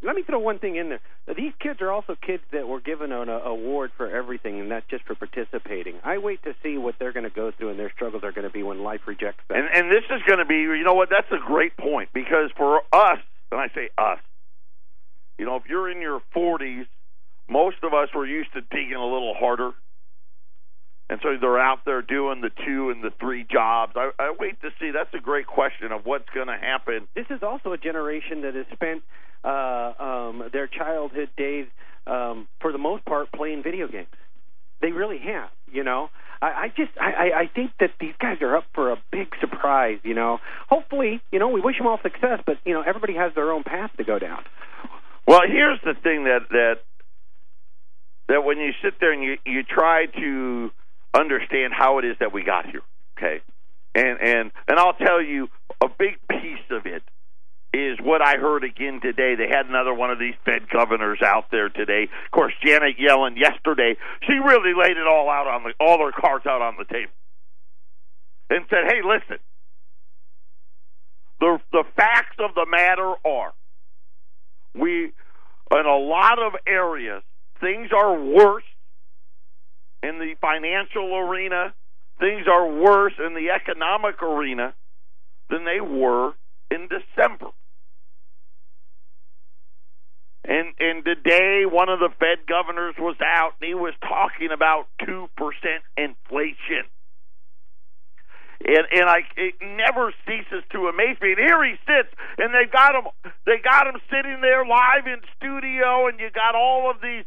Let 0.00 0.14
me 0.14 0.22
throw 0.22 0.38
one 0.38 0.60
thing 0.60 0.76
in 0.76 0.90
there. 0.90 1.00
These 1.36 1.52
kids 1.60 1.80
are 1.82 1.90
also 1.90 2.14
kids 2.24 2.44
that 2.52 2.68
were 2.68 2.80
given 2.80 3.10
an 3.10 3.28
uh, 3.28 3.40
award 3.40 3.90
for 3.96 4.08
everything, 4.08 4.60
and 4.60 4.68
not 4.68 4.84
just 4.88 5.04
for 5.04 5.16
participating. 5.16 5.96
I 6.04 6.18
wait 6.18 6.40
to 6.44 6.54
see 6.62 6.78
what 6.78 6.94
they're 7.00 7.12
going 7.12 7.28
to 7.28 7.34
go 7.34 7.50
through 7.50 7.70
and 7.70 7.78
their 7.78 7.90
struggles 7.90 8.22
are 8.22 8.30
going 8.30 8.46
to 8.46 8.52
be 8.52 8.62
when 8.62 8.82
life 8.84 9.00
rejects 9.06 9.42
them. 9.48 9.58
And 9.58 9.68
and 9.74 9.90
this 9.90 10.04
is 10.08 10.22
going 10.26 10.38
to 10.38 10.44
be, 10.46 10.54
you 10.54 10.84
know 10.84 10.94
what? 10.94 11.10
That's 11.10 11.30
a 11.32 11.44
great 11.44 11.76
point 11.76 12.10
because 12.14 12.50
for 12.56 12.78
us, 12.92 13.18
and 13.50 13.60
I 13.60 13.68
say 13.74 13.90
us, 13.98 14.20
you 15.36 15.44
know, 15.46 15.56
if 15.56 15.64
you're 15.68 15.90
in 15.90 16.00
your 16.00 16.22
40s, 16.34 16.86
most 17.48 17.78
of 17.82 17.92
us 17.92 18.08
were 18.14 18.26
used 18.26 18.52
to 18.52 18.60
digging 18.60 18.94
a 18.94 19.02
little 19.04 19.34
harder. 19.34 19.72
And 21.10 21.18
so 21.22 21.36
they're 21.40 21.58
out 21.58 21.84
there 21.86 22.02
doing 22.02 22.40
the 22.42 22.50
two 22.66 22.90
and 22.90 23.02
the 23.02 23.10
three 23.18 23.44
jobs. 23.50 23.94
I, 24.28 24.34
wait 24.38 24.60
to 24.62 24.70
see. 24.80 24.90
That's 24.90 25.12
a 25.14 25.20
great 25.20 25.46
question 25.46 25.92
of 25.92 26.04
what's 26.04 26.28
going 26.34 26.48
to 26.48 26.56
happen. 26.56 27.08
This 27.14 27.26
is 27.30 27.42
also 27.42 27.72
a 27.72 27.78
generation 27.78 28.42
that 28.42 28.54
has 28.54 28.66
spent 28.72 29.02
uh, 29.44 29.92
um, 29.98 30.50
their 30.52 30.66
childhood 30.66 31.30
days, 31.36 31.66
um, 32.06 32.48
for 32.60 32.72
the 32.72 32.78
most 32.78 33.04
part, 33.04 33.30
playing 33.32 33.62
video 33.62 33.88
games. 33.88 34.08
They 34.80 34.92
really 34.92 35.18
have, 35.18 35.50
you 35.72 35.84
know. 35.84 36.10
I, 36.40 36.46
I 36.46 36.68
just, 36.68 36.92
I, 37.00 37.30
I 37.34 37.50
think 37.52 37.72
that 37.80 37.90
these 37.98 38.14
guys 38.20 38.36
are 38.42 38.56
up 38.56 38.64
for 38.72 38.92
a 38.92 38.96
big 39.10 39.34
surprise, 39.40 39.98
you 40.04 40.14
know. 40.14 40.38
Hopefully, 40.68 41.20
you 41.32 41.38
know, 41.38 41.48
we 41.48 41.60
wish 41.60 41.78
them 41.78 41.86
all 41.86 41.98
success, 42.02 42.40
but 42.46 42.58
you 42.64 42.74
know, 42.74 42.82
everybody 42.86 43.14
has 43.14 43.34
their 43.34 43.50
own 43.50 43.64
path 43.64 43.90
to 43.96 44.04
go 44.04 44.18
down. 44.18 44.44
Well, 45.26 45.42
here's 45.46 45.80
the 45.84 45.94
thing 45.94 46.24
that 46.24 46.48
that 46.50 46.74
that 48.28 48.44
when 48.44 48.58
you 48.58 48.70
sit 48.82 48.94
there 49.00 49.12
and 49.12 49.22
you 49.22 49.36
you 49.44 49.62
try 49.64 50.06
to 50.06 50.70
understand 51.12 51.72
how 51.76 51.98
it 51.98 52.04
is 52.04 52.16
that 52.20 52.32
we 52.32 52.44
got 52.44 52.66
here, 52.66 52.82
okay, 53.16 53.42
and 53.98 54.20
and 54.20 54.52
and 54.66 54.78
I'll 54.78 54.94
tell 54.94 55.22
you 55.22 55.48
a 55.82 55.88
big 55.88 56.18
piece 56.28 56.66
of 56.70 56.86
it 56.86 57.02
is 57.74 57.98
what 58.00 58.22
I 58.22 58.36
heard 58.36 58.64
again 58.64 59.00
today. 59.02 59.34
They 59.34 59.48
had 59.48 59.66
another 59.66 59.92
one 59.92 60.10
of 60.10 60.18
these 60.18 60.34
Fed 60.44 60.68
governors 60.70 61.20
out 61.22 61.50
there 61.50 61.68
today. 61.68 62.04
Of 62.04 62.30
course, 62.30 62.52
Janet 62.64 62.96
Yellen 62.98 63.36
yesterday, 63.36 63.96
she 64.26 64.32
really 64.34 64.72
laid 64.74 64.96
it 64.96 65.06
all 65.06 65.28
out 65.28 65.46
on 65.46 65.64
the 65.64 65.74
all 65.78 65.98
her 66.04 66.12
cards 66.12 66.46
out 66.46 66.62
on 66.62 66.76
the 66.78 66.84
table. 66.84 67.12
And 68.50 68.64
said, 68.70 68.84
"Hey, 68.86 69.00
listen. 69.04 69.38
The 71.40 71.60
the 71.72 71.84
facts 71.96 72.36
of 72.38 72.54
the 72.54 72.66
matter 72.68 73.14
are 73.24 73.52
we 74.74 75.12
in 75.70 75.86
a 75.86 75.98
lot 75.98 76.38
of 76.38 76.54
areas 76.66 77.22
things 77.60 77.90
are 77.92 78.18
worse 78.18 78.64
in 80.02 80.18
the 80.18 80.34
financial 80.40 81.14
arena, 81.16 81.74
things 82.18 82.46
are 82.46 82.68
worse 82.68 83.14
in 83.18 83.34
the 83.34 83.50
economic 83.50 84.22
arena 84.22 84.74
than 85.50 85.64
they 85.64 85.80
were 85.80 86.34
in 86.70 86.88
December. 86.88 87.48
And 90.44 90.72
and 90.80 91.04
today 91.04 91.64
one 91.66 91.88
of 91.88 91.98
the 91.98 92.08
Fed 92.18 92.46
governors 92.48 92.94
was 92.98 93.16
out 93.20 93.52
and 93.60 93.68
he 93.68 93.74
was 93.74 93.94
talking 94.00 94.48
about 94.52 94.86
two 95.04 95.28
percent 95.36 95.84
inflation. 95.96 96.88
And 98.64 98.86
and 98.90 99.06
I 99.08 99.28
it 99.36 99.54
never 99.60 100.12
ceases 100.26 100.64
to 100.72 100.88
amaze 100.88 101.20
me. 101.20 101.36
And 101.36 101.38
here 101.38 101.62
he 101.64 101.76
sits, 101.86 102.08
and 102.38 102.54
they 102.54 102.64
got 102.64 102.94
him 102.94 103.06
they 103.46 103.58
got 103.62 103.86
him 103.86 104.00
sitting 104.10 104.40
there 104.40 104.64
live 104.64 105.06
in 105.06 105.20
studio, 105.36 106.08
and 106.08 106.18
you 106.18 106.30
got 106.30 106.54
all 106.54 106.90
of 106.90 106.96
these 107.00 107.24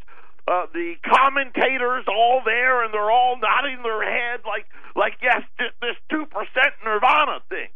uh, 0.47 0.65
the 0.73 0.95
commentators 1.05 2.05
all 2.07 2.41
there, 2.43 2.83
and 2.83 2.93
they're 2.93 3.11
all 3.11 3.37
nodding 3.37 3.83
their 3.83 4.01
head 4.03 4.41
like 4.45 4.65
like 4.95 5.13
yes, 5.21 5.41
this 5.59 5.95
two 6.09 6.25
percent 6.27 6.73
Nirvana 6.83 7.39
thing. 7.49 7.69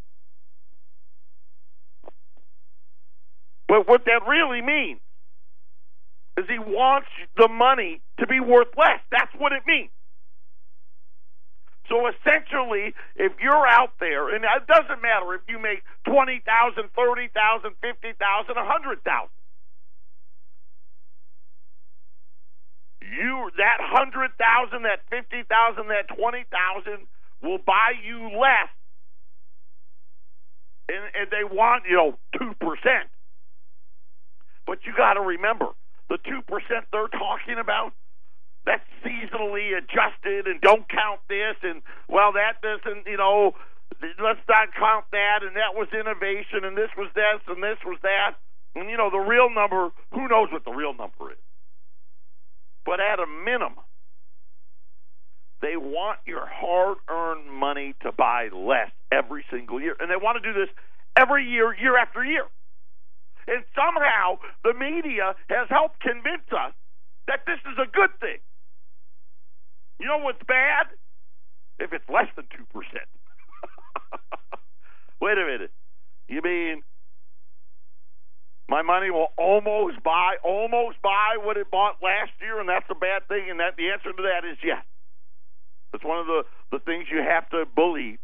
But 3.67 3.87
what 3.87 4.05
that 4.05 4.27
really 4.27 4.61
means 4.61 4.99
is 6.37 6.45
he 6.49 6.59
wants 6.59 7.07
the 7.37 7.47
money 7.47 8.01
to 8.19 8.27
be 8.27 8.39
worth 8.39 8.67
less. 8.77 8.99
That's 9.11 9.31
what 9.37 9.53
it 9.53 9.63
means. 9.65 9.89
So 11.89 12.07
essentially, 12.07 12.93
if 13.15 13.33
you're 13.41 13.67
out 13.67 13.93
there, 13.99 14.33
and 14.33 14.43
it 14.43 14.67
doesn't 14.67 15.01
matter 15.01 15.35
if 15.35 15.41
you 15.47 15.59
make 15.59 15.83
twenty 16.07 16.41
thousand, 16.45 16.89
thirty 16.95 17.29
thousand, 17.33 17.75
fifty 17.81 18.13
thousand, 18.17 18.57
a 18.57 18.65
hundred 18.65 19.03
thousand, 19.03 19.29
you 23.11 23.49
that 23.57 23.77
hundred 23.79 24.31
thousand, 24.37 24.83
that 24.83 25.05
fifty 25.09 25.43
thousand, 25.47 25.87
that 25.89 26.09
twenty 26.15 26.45
thousand 26.49 27.07
will 27.43 27.59
buy 27.59 27.93
you 28.03 28.29
less, 28.39 28.71
and, 30.89 31.05
and 31.13 31.27
they 31.31 31.43
want 31.43 31.83
you 31.89 31.95
know 31.95 32.17
two 32.37 32.53
percent. 32.59 33.09
But 34.65 34.79
you 34.85 34.93
got 34.97 35.13
to 35.13 35.21
remember 35.21 35.67
the 36.09 36.17
2% 36.17 36.41
they're 36.91 37.07
talking 37.07 37.57
about, 37.59 37.93
that's 38.65 38.85
seasonally 39.05 39.77
adjusted 39.77 40.47
and 40.47 40.59
don't 40.61 40.89
count 40.89 41.21
this 41.29 41.55
and, 41.61 41.81
well, 42.09 42.33
that 42.33 42.61
doesn't, 42.61 43.05
you 43.05 43.17
know, 43.17 43.53
let's 44.01 44.41
not 44.49 44.73
count 44.73 45.05
that 45.11 45.45
and 45.45 45.55
that 45.55 45.77
was 45.77 45.87
innovation 45.93 46.65
and 46.65 46.75
this 46.75 46.89
was 46.97 47.09
this 47.13 47.41
and 47.47 47.61
this 47.61 47.77
was 47.85 47.99
that. 48.01 48.33
And, 48.75 48.89
you 48.89 48.97
know, 48.97 49.09
the 49.09 49.21
real 49.21 49.49
number, 49.49 49.89
who 50.11 50.27
knows 50.27 50.49
what 50.51 50.65
the 50.65 50.71
real 50.71 50.93
number 50.93 51.31
is. 51.31 51.37
But 52.85 52.99
at 52.99 53.19
a 53.19 53.25
minimum, 53.25 53.83
they 55.61 55.75
want 55.75 56.19
your 56.25 56.45
hard 56.45 56.97
earned 57.09 57.51
money 57.51 57.95
to 58.03 58.11
buy 58.11 58.49
less 58.53 58.91
every 59.11 59.43
single 59.49 59.81
year. 59.81 59.95
And 59.99 60.11
they 60.11 60.15
want 60.15 60.41
to 60.41 60.53
do 60.53 60.57
this 60.57 60.69
every 61.17 61.49
year, 61.49 61.75
year 61.75 61.97
after 61.97 62.23
year. 62.23 62.45
And 63.47 63.63
somehow 63.73 64.37
the 64.63 64.73
media 64.73 65.33
has 65.49 65.67
helped 65.69 65.99
convince 66.01 66.45
us 66.51 66.73
that 67.27 67.41
this 67.45 67.59
is 67.65 67.77
a 67.81 67.89
good 67.89 68.13
thing. 68.19 68.37
You 69.99 70.07
know 70.07 70.17
what's 70.17 70.41
bad? 70.47 70.87
If 71.79 71.93
it's 71.93 72.07
less 72.09 72.27
than 72.35 72.45
2%. 72.45 72.61
Wait 75.21 75.37
a 75.37 75.45
minute. 75.45 75.71
You 76.27 76.41
mean 76.41 76.81
my 78.67 78.81
money 78.81 79.11
will 79.11 79.29
almost 79.37 80.01
buy 80.03 80.35
almost 80.43 81.01
buy 81.01 81.37
what 81.41 81.57
it 81.57 81.69
bought 81.69 81.97
last 82.01 82.31
year 82.41 82.59
and 82.59 82.67
that's 82.67 82.85
a 82.89 82.95
bad 82.95 83.27
thing 83.27 83.49
and 83.49 83.59
that 83.59 83.77
the 83.77 83.89
answer 83.89 84.11
to 84.11 84.23
that 84.23 84.47
is 84.47 84.57
yes. 84.63 84.83
That's 85.91 86.03
one 86.03 86.19
of 86.19 86.25
the, 86.25 86.43
the 86.71 86.79
things 86.79 87.05
you 87.11 87.19
have 87.19 87.49
to 87.51 87.65
believe. 87.73 88.17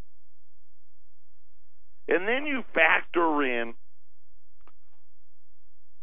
And 2.07 2.27
then 2.27 2.45
you 2.45 2.63
factor 2.73 3.43
in 3.43 3.73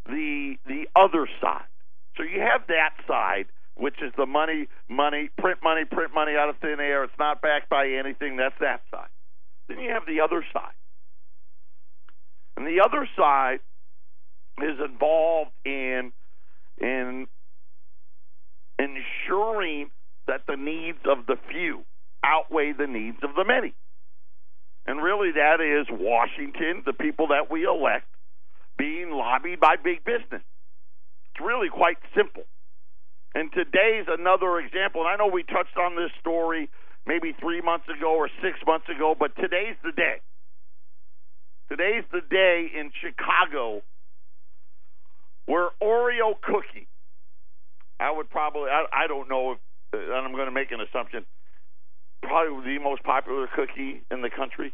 the 0.06 0.56
the 0.66 0.86
other 0.96 1.28
side. 1.42 1.68
So 2.16 2.22
you 2.22 2.40
have 2.40 2.66
that 2.68 2.94
side, 3.06 3.46
which 3.74 3.96
is 4.00 4.12
the 4.16 4.24
money, 4.24 4.68
money, 4.88 5.28
print 5.36 5.58
money, 5.62 5.84
print 5.84 6.14
money 6.14 6.32
out 6.36 6.48
of 6.48 6.56
thin 6.60 6.80
air. 6.80 7.04
It's 7.04 7.12
not 7.18 7.42
backed 7.42 7.68
by 7.68 7.88
anything. 7.88 8.36
That's 8.36 8.58
that 8.60 8.80
side. 8.90 9.10
Then 9.68 9.80
you 9.80 9.90
have 9.90 10.06
the 10.06 10.22
other 10.22 10.42
side, 10.52 10.72
and 12.56 12.66
the 12.66 12.80
other 12.80 13.06
side 13.14 13.60
is 14.62 14.78
involved 14.84 15.52
in 15.64 16.12
in 16.80 17.26
ensuring 18.78 19.90
that 20.26 20.42
the 20.46 20.56
needs 20.56 20.98
of 21.04 21.26
the 21.26 21.36
few 21.50 21.84
outweigh 22.22 22.72
the 22.72 22.86
needs 22.86 23.18
of 23.22 23.30
the 23.34 23.44
many. 23.44 23.74
And 24.86 25.02
really, 25.02 25.32
that 25.32 25.60
is 25.60 25.86
Washington, 25.90 26.82
the 26.86 26.92
people 26.92 27.28
that 27.28 27.50
we 27.50 27.64
elect, 27.64 28.06
being 28.78 29.10
lobbied 29.10 29.60
by 29.60 29.76
big 29.76 30.04
business. 30.04 30.42
It's 30.42 31.44
really 31.44 31.68
quite 31.68 31.98
simple. 32.16 32.44
And 33.34 33.52
today's 33.52 34.06
another 34.08 34.58
example. 34.58 35.02
And 35.02 35.10
I 35.10 35.16
know 35.16 35.30
we 35.30 35.42
touched 35.42 35.76
on 35.76 35.96
this 35.96 36.10
story 36.20 36.70
maybe 37.06 37.34
three 37.38 37.60
months 37.60 37.86
ago 37.88 38.14
or 38.14 38.28
six 38.42 38.58
months 38.66 38.88
ago, 38.88 39.14
but 39.18 39.36
today's 39.36 39.76
the 39.84 39.92
day. 39.92 40.20
Today's 41.68 42.04
the 42.10 42.22
day 42.22 42.70
in 42.74 42.90
Chicago 43.00 43.82
where 45.48 45.70
Oreo 45.82 46.38
cookie, 46.40 46.86
I 47.98 48.10
would 48.10 48.28
probably, 48.28 48.68
I, 48.68 48.84
I 48.92 49.06
don't 49.06 49.28
know 49.28 49.52
if, 49.52 49.58
uh, 49.94 49.98
and 49.98 50.26
I'm 50.26 50.32
going 50.32 50.46
to 50.46 50.52
make 50.52 50.70
an 50.70 50.80
assumption, 50.80 51.24
probably 52.22 52.76
the 52.76 52.82
most 52.82 53.02
popular 53.02 53.48
cookie 53.56 54.02
in 54.10 54.20
the 54.20 54.30
country 54.30 54.72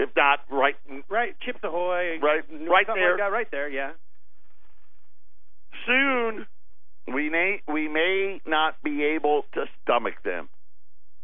if 0.00 0.10
not 0.16 0.40
right, 0.50 0.76
right, 1.10 1.36
Chips 1.40 1.60
Ahoy, 1.62 2.18
right, 2.22 2.42
right 2.50 2.86
there, 2.86 3.18
like 3.18 3.32
right 3.32 3.50
there, 3.50 3.68
yeah. 3.68 3.90
Soon, 5.86 6.46
we 7.12 7.28
may 7.28 7.60
we 7.68 7.88
may 7.88 8.40
not 8.46 8.82
be 8.82 9.04
able 9.04 9.44
to 9.52 9.64
stomach 9.82 10.14
them. 10.24 10.48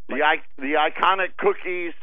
The 0.09 0.21
the 0.59 0.75
iconic 0.75 1.37
cookies 1.38 1.95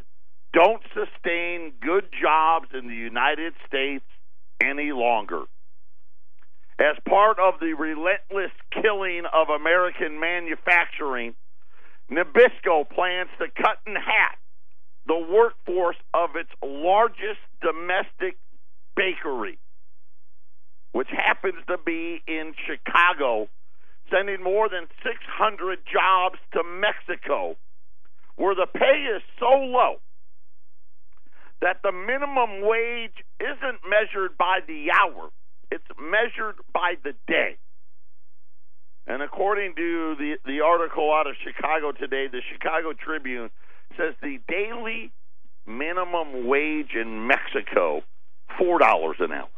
don't 0.53 0.81
sustain 0.93 1.73
good 1.79 2.05
jobs 2.19 2.69
in 2.73 2.87
the 2.87 2.95
United 2.95 3.53
States 3.67 4.05
any 4.61 4.91
longer. 4.91 5.43
As 6.79 6.95
part 7.07 7.37
of 7.39 7.59
the 7.59 7.73
relentless 7.73 8.51
killing 8.71 9.23
of 9.31 9.49
American 9.49 10.19
manufacturing, 10.19 11.35
Nabisco 12.09 12.89
plans 12.89 13.29
to 13.39 13.47
cut 13.55 13.77
in 13.85 13.95
half 13.95 14.37
the 15.05 15.17
workforce 15.17 15.97
of 16.13 16.35
its 16.35 16.49
largest 16.63 17.41
domestic 17.61 18.37
bakery, 18.95 19.59
which 20.93 21.09
happens 21.09 21.55
to 21.67 21.77
be 21.77 22.21
in 22.27 22.53
Chicago, 22.65 23.49
sending 24.11 24.41
more 24.41 24.69
than 24.69 24.87
600 25.03 25.79
jobs 25.91 26.37
to 26.53 26.63
Mexico, 26.63 27.57
where 28.35 28.55
the 28.55 28.67
pay 28.67 29.07
is 29.15 29.21
so 29.39 29.49
low 29.49 29.95
that 31.61 31.77
the 31.83 31.91
minimum 31.91 32.61
wage 32.61 33.23
isn't 33.39 33.79
measured 33.87 34.37
by 34.37 34.59
the 34.67 34.87
hour, 34.91 35.29
it's 35.73 35.99
measured 35.99 36.55
by 36.71 36.93
the 37.03 37.13
day. 37.27 37.57
And 39.07 39.23
according 39.23 39.73
to 39.75 40.15
the, 40.17 40.35
the 40.45 40.61
article 40.61 41.11
out 41.11 41.25
of 41.25 41.33
Chicago 41.43 41.91
today, 41.91 42.27
the 42.31 42.41
Chicago 42.53 42.93
Tribune 42.93 43.49
says 43.97 44.13
the 44.21 44.37
daily 44.47 45.11
minimum 45.65 46.47
wage 46.47 46.91
in 46.93 47.25
Mexico, 47.25 48.03
$4 48.61 48.79
an 49.19 49.31
hour. 49.31 49.49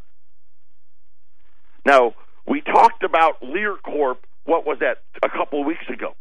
Now, 1.86 2.16
we 2.48 2.62
talked 2.62 3.04
about 3.04 3.44
Lear 3.44 3.76
Corp, 3.76 4.26
what 4.46 4.66
was 4.66 4.78
that, 4.80 5.04
a 5.22 5.30
couple 5.30 5.60
of 5.60 5.68
weeks 5.68 5.86
ago. 5.92 6.16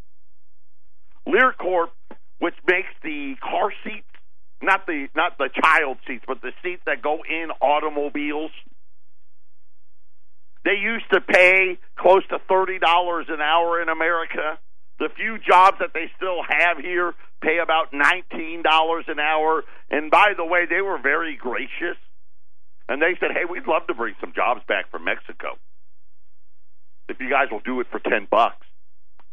Lear 1.24 1.52
Corp, 1.52 1.92
which 2.40 2.54
makes 2.66 2.88
the 3.02 3.34
car 3.40 3.72
seats, 3.84 4.06
not 4.60 4.86
the 4.86 5.08
not 5.14 5.38
the 5.38 5.48
child 5.62 5.98
seats, 6.06 6.24
but 6.26 6.40
the 6.42 6.52
seats 6.62 6.82
that 6.86 7.00
go 7.00 7.20
in 7.28 7.50
automobiles. 7.60 8.50
They 10.64 10.76
used 10.80 11.04
to 11.12 11.20
pay 11.20 11.78
close 11.96 12.26
to 12.28 12.38
thirty 12.48 12.78
dollars 12.78 13.26
an 13.28 13.40
hour 13.40 13.82
in 13.82 13.88
America. 13.88 14.58
The 14.98 15.08
few 15.14 15.38
jobs 15.38 15.78
that 15.80 15.92
they 15.92 16.10
still 16.16 16.42
have 16.42 16.78
here 16.78 17.14
pay 17.42 17.58
about 17.58 17.92
nineteen 17.92 18.62
dollars 18.62 19.04
an 19.08 19.18
hour. 19.18 19.64
And 19.90 20.10
by 20.10 20.32
the 20.36 20.44
way, 20.44 20.64
they 20.68 20.80
were 20.80 20.98
very 20.98 21.36
gracious, 21.36 21.98
and 22.88 23.02
they 23.02 23.14
said, 23.20 23.32
"Hey, 23.32 23.44
we'd 23.44 23.66
love 23.66 23.86
to 23.88 23.94
bring 23.94 24.14
some 24.20 24.32
jobs 24.34 24.62
back 24.66 24.90
from 24.90 25.04
Mexico 25.04 25.58
if 27.08 27.20
you 27.20 27.28
guys 27.28 27.48
will 27.50 27.60
do 27.60 27.80
it 27.80 27.86
for 27.90 27.98
ten 27.98 28.26
bucks." 28.30 28.66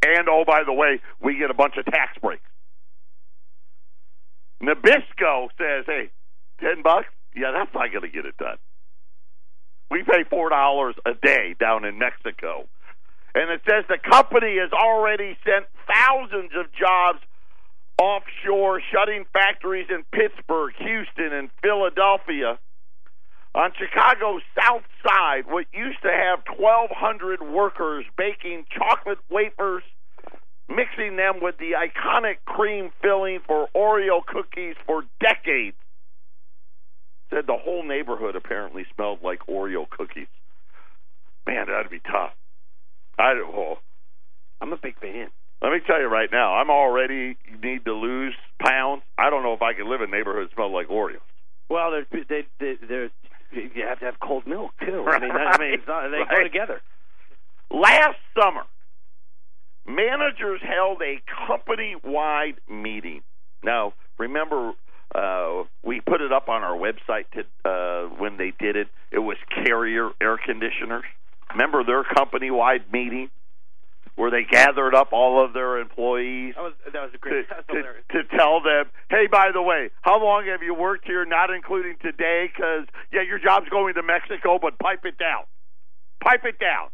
And 0.04 0.28
oh, 0.28 0.44
by 0.46 0.64
the 0.66 0.74
way, 0.74 1.00
we 1.22 1.38
get 1.38 1.52
a 1.52 1.54
bunch 1.54 1.78
of 1.78 1.86
tax 1.86 2.18
breaks. 2.22 2.42
Nabisco 4.62 5.48
says, 5.58 5.86
"Hey, 5.86 6.10
ten 6.60 6.82
bucks? 6.84 7.08
Yeah, 7.36 7.52
that's 7.54 7.74
not 7.74 7.90
going 7.92 8.04
to 8.04 8.10
get 8.10 8.26
it 8.26 8.36
done." 8.38 8.58
We 9.92 10.04
pay 10.04 10.24
four 10.30 10.50
dollars 10.50 10.96
a 11.06 11.14
day 11.14 11.54
down 11.60 11.84
in 11.84 12.00
Mexico, 12.00 12.66
and 13.36 13.52
it 13.52 13.62
says 13.70 13.84
the 13.90 13.98
company 14.00 14.56
has 14.58 14.72
already 14.72 15.38
sent 15.46 15.66
thousands 15.86 16.52
of 16.58 16.72
jobs 16.72 17.20
offshore, 18.02 18.82
shutting 18.92 19.26
factories 19.34 19.88
in 19.90 20.04
Pittsburgh, 20.12 20.74
Houston, 20.80 21.34
and 21.34 21.50
Philadelphia. 21.62 22.58
On 23.54 23.70
Chicago's 23.78 24.42
south 24.58 24.84
side, 25.06 25.44
what 25.48 25.66
used 25.74 26.02
to 26.04 26.10
have 26.10 26.40
1,200 26.58 27.44
workers 27.44 28.06
baking 28.18 28.64
chocolate 28.72 29.20
wafers 29.30 29.84
mixing 30.70 31.18
them 31.18 31.42
with 31.42 31.58
the 31.58 31.74
iconic 31.76 32.38
cream 32.46 32.92
filling 33.02 33.40
for 33.46 33.68
Oreo 33.76 34.26
cookies 34.26 34.76
for 34.86 35.04
decades. 35.20 35.76
Said 37.34 37.48
the 37.48 37.58
whole 37.58 37.84
neighborhood 37.88 38.36
apparently 38.36 38.86
smelled 38.94 39.20
like 39.24 39.40
Oreo 39.48 39.90
cookies. 39.90 40.28
Man, 41.48 41.68
that'd 41.68 41.90
be 41.90 42.00
tough. 42.00 42.34
I 43.18 43.34
oh, 43.34 43.80
I'm 44.60 44.74
a 44.74 44.78
big 44.78 45.00
fan. 45.00 45.30
Let 45.62 45.72
me 45.72 45.80
tell 45.86 46.00
you 46.00 46.08
right 46.08 46.30
now, 46.32 46.56
I'm 46.56 46.70
already 46.70 47.38
need 47.64 47.86
to 47.86 47.94
lose 47.94 48.34
pounds. 48.60 49.04
I 49.18 49.30
don't 49.30 49.44
know 49.44 49.54
if 49.54 49.62
I 49.62 49.74
can 49.74 49.90
live 49.90 50.02
in 50.02 50.10
a 50.10 50.12
neighborhood 50.12 50.50
that 50.50 50.56
smells 50.56 50.74
like 50.74 50.88
Oreos. 50.88 51.22
Well, 51.70 51.92
they 51.92 52.24
they 52.28 52.44
they 52.60 52.78
they're, 52.88 53.10
you 53.54 53.86
have 53.88 54.00
to 54.00 54.06
have 54.06 54.20
cold 54.20 54.46
milk 54.46 54.72
too. 54.86 55.04
Right. 55.04 55.22
I 55.22 55.26
mean, 55.26 55.32
I 55.32 55.58
mean, 55.58 55.74
it's 55.76 55.88
not, 55.88 56.10
they 56.10 56.24
go 56.30 56.44
together. 56.44 56.82
Last 57.70 58.18
summer, 58.38 58.64
managers 59.88 60.62
held 60.62 61.02
a 61.02 61.22
company 61.48 61.96
wide 62.04 62.56
meeting. 62.70 63.22
Now, 63.64 63.94
remember, 64.18 64.74
uh, 65.14 65.64
we 65.84 66.02
put 66.02 66.22
it 66.22 66.32
up 66.32 66.50
on 66.50 66.64
our 66.64 66.78
website 66.78 67.26
to, 67.34 67.70
uh, 67.70 68.08
when 68.18 68.38
they 68.38 68.54
did 68.60 68.76
it. 68.76 68.88
It 69.12 69.20
was 69.20 69.38
Carrier 69.50 70.12
Air 70.22 70.38
Conditioners. 70.38 71.04
Remember 71.52 71.84
their 71.84 72.04
company 72.04 72.50
wide 72.50 72.92
meeting 72.92 73.30
where 74.16 74.32
they 74.32 74.44
gathered 74.44 74.96
up 74.96 75.14
all 75.14 75.44
of 75.44 75.54
their 75.54 75.80
employees? 75.80 76.54
That 76.56 76.64
was 76.64 76.74
that 76.86 77.02
was 77.02 77.10
a 77.10 77.12
to, 77.14 77.18
great. 77.18 77.50
That 77.50 77.68
was 77.68 77.96
to, 78.12 78.24
to 78.24 78.38
tell 78.38 78.62
them, 78.62 78.86
hey, 79.10 79.28
by 79.28 79.52
the 79.54 79.62
way, 79.62 79.90
how 80.02 80.24
long 80.24 80.46
have 80.48 80.64
you 80.64 80.74
worked 80.74 81.06
here, 81.06 81.26
not 81.26 81.50
including 81.50 81.98
today? 82.02 82.50
Because, 82.54 82.88
yeah, 83.12 83.22
your 83.22 83.40
job's 83.40 83.70
going 83.70 83.96
to 83.96 84.04
Mexico, 84.04 84.60
but 84.62 84.80
pipe 84.80 85.06
it 85.06 85.18
down. 85.18 85.44
Pipe 86.24 86.46
it 86.46 86.60
down. 86.60 86.90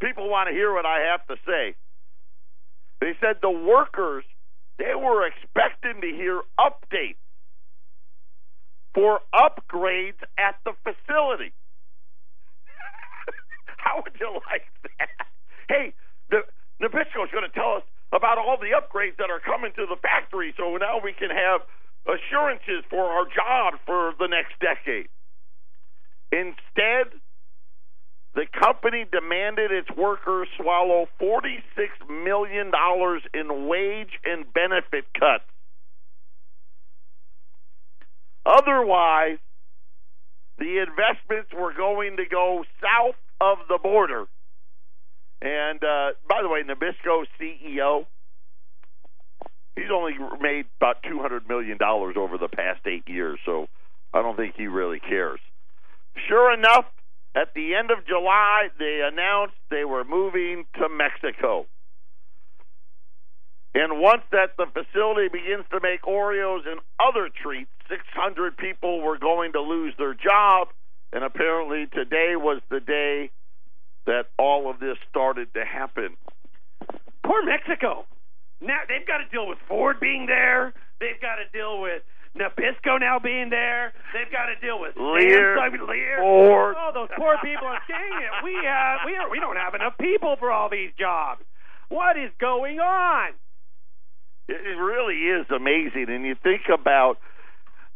People 0.00 0.28
want 0.28 0.48
to 0.48 0.54
hear 0.54 0.74
what 0.74 0.84
I 0.84 1.10
have 1.10 1.26
to 1.28 1.36
say. 1.46 1.74
They 3.00 3.14
said 3.20 3.36
the 3.40 3.50
workers, 3.50 4.24
they 4.78 4.94
were 4.94 5.26
expecting 5.26 6.00
to 6.00 6.08
hear 6.08 6.42
updates 6.58 7.16
for 8.94 9.20
upgrades 9.34 10.20
at 10.38 10.56
the 10.64 10.72
facility. 10.82 11.52
How 13.76 14.02
would 14.02 14.14
you 14.20 14.40
like 14.48 14.64
that? 14.98 15.08
Hey, 15.68 15.92
the 16.30 16.42
is 16.80 17.32
going 17.32 17.48
to 17.48 17.54
tell 17.54 17.76
us 17.76 17.82
about 18.12 18.38
all 18.38 18.56
the 18.56 18.72
upgrades 18.76 19.16
that 19.18 19.30
are 19.30 19.40
coming 19.40 19.72
to 19.76 19.86
the 19.88 19.96
factory, 20.00 20.54
so 20.56 20.76
now 20.76 21.00
we 21.02 21.12
can 21.12 21.30
have 21.30 21.60
assurances 22.06 22.84
for 22.88 23.04
our 23.04 23.26
job 23.26 23.80
for 23.84 24.12
the 24.18 24.28
next 24.28 24.54
decade. 24.60 25.08
Instead, 26.30 27.18
the 28.36 28.44
company 28.52 29.06
demanded 29.10 29.72
its 29.72 29.88
workers 29.96 30.46
swallow 30.60 31.08
$46 31.18 31.62
million 32.22 32.70
in 33.32 33.66
wage 33.66 34.10
and 34.26 34.44
benefit 34.52 35.06
cuts. 35.18 35.44
Otherwise, 38.44 39.38
the 40.58 40.84
investments 40.86 41.50
were 41.58 41.72
going 41.72 42.18
to 42.18 42.24
go 42.30 42.62
south 42.82 43.16
of 43.40 43.56
the 43.68 43.78
border. 43.82 44.26
And 45.40 45.82
uh, 45.82 46.12
by 46.28 46.42
the 46.42 46.48
way, 46.50 46.62
Nabisco 46.62 47.24
CEO, 47.40 48.04
he's 49.76 49.90
only 49.90 50.12
made 50.42 50.66
about 50.78 51.02
$200 51.02 51.48
million 51.48 51.78
over 51.82 52.36
the 52.36 52.48
past 52.48 52.80
eight 52.86 53.08
years, 53.08 53.38
so 53.46 53.66
I 54.12 54.20
don't 54.20 54.36
think 54.36 54.56
he 54.56 54.66
really 54.66 55.00
cares. 55.00 55.40
Sure 56.28 56.52
enough, 56.52 56.84
at 57.36 57.52
the 57.54 57.74
end 57.74 57.90
of 57.90 58.06
July, 58.06 58.68
they 58.78 59.02
announced 59.04 59.54
they 59.70 59.84
were 59.84 60.04
moving 60.04 60.64
to 60.80 60.88
Mexico. 60.88 61.66
And 63.74 64.00
once 64.00 64.22
that 64.32 64.56
the 64.56 64.64
facility 64.72 65.28
begins 65.28 65.66
to 65.70 65.80
make 65.82 66.00
Oreos 66.02 66.66
and 66.66 66.80
other 66.98 67.28
treats, 67.28 67.70
600 67.90 68.56
people 68.56 69.02
were 69.02 69.18
going 69.18 69.52
to 69.52 69.60
lose 69.60 69.92
their 69.98 70.14
job. 70.14 70.68
And 71.12 71.22
apparently 71.22 71.86
today 71.92 72.36
was 72.36 72.62
the 72.70 72.80
day 72.80 73.30
that 74.06 74.28
all 74.38 74.70
of 74.70 74.80
this 74.80 74.96
started 75.10 75.52
to 75.52 75.64
happen. 75.64 76.16
Poor 77.22 77.44
Mexico. 77.44 78.06
Now 78.62 78.80
they've 78.88 79.06
got 79.06 79.18
to 79.18 79.28
deal 79.30 79.46
with 79.46 79.58
Ford 79.68 80.00
being 80.00 80.24
there. 80.24 80.72
They've 80.98 81.20
got 81.20 81.36
to 81.36 81.44
deal 81.52 81.82
with 81.82 82.02
Nabisco 82.36 83.00
now 83.00 83.18
being 83.18 83.50
there. 83.50 83.92
They've 84.12 84.30
got 84.30 84.46
to 84.46 84.56
deal 84.60 84.80
with 84.80 84.96
Lear, 84.96 85.56
Samsung, 85.56 85.88
Lear. 85.88 86.18
Ford. 86.20 86.76
Oh, 86.78 86.90
those 86.94 87.08
poor 87.16 87.36
people! 87.42 87.66
are 87.72 87.80
saying 87.88 88.20
it, 88.22 88.44
we 88.44 88.54
have 88.64 89.00
we 89.06 89.16
are, 89.16 89.30
we 89.30 89.40
don't 89.40 89.56
have 89.56 89.74
enough 89.74 89.96
people 89.98 90.36
for 90.38 90.50
all 90.50 90.68
these 90.68 90.90
jobs. 90.98 91.42
What 91.88 92.16
is 92.16 92.30
going 92.38 92.78
on? 92.78 93.30
It 94.48 94.60
it 94.60 94.78
really 94.78 95.16
is 95.16 95.46
amazing. 95.50 96.06
And 96.08 96.24
you 96.24 96.36
think 96.42 96.62
about 96.72 97.18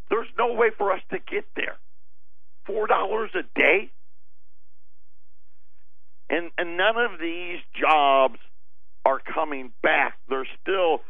there's 0.09 0.29
no 0.39 0.55
way 0.55 0.71
for 0.77 0.93
us 0.93 1.01
to 1.11 1.19
get 1.19 1.45
there. 1.55 1.77
Four 2.67 2.87
dollars 2.87 3.31
a 3.35 3.43
day? 3.59 3.91
And 6.29 6.51
and 6.57 6.77
none 6.77 6.97
of 6.97 7.21
these 7.21 7.59
jobs 7.79 8.39
are 9.05 9.21
coming 9.21 9.73
back. 9.83 10.15
They're 10.29 10.49
still 10.63 11.01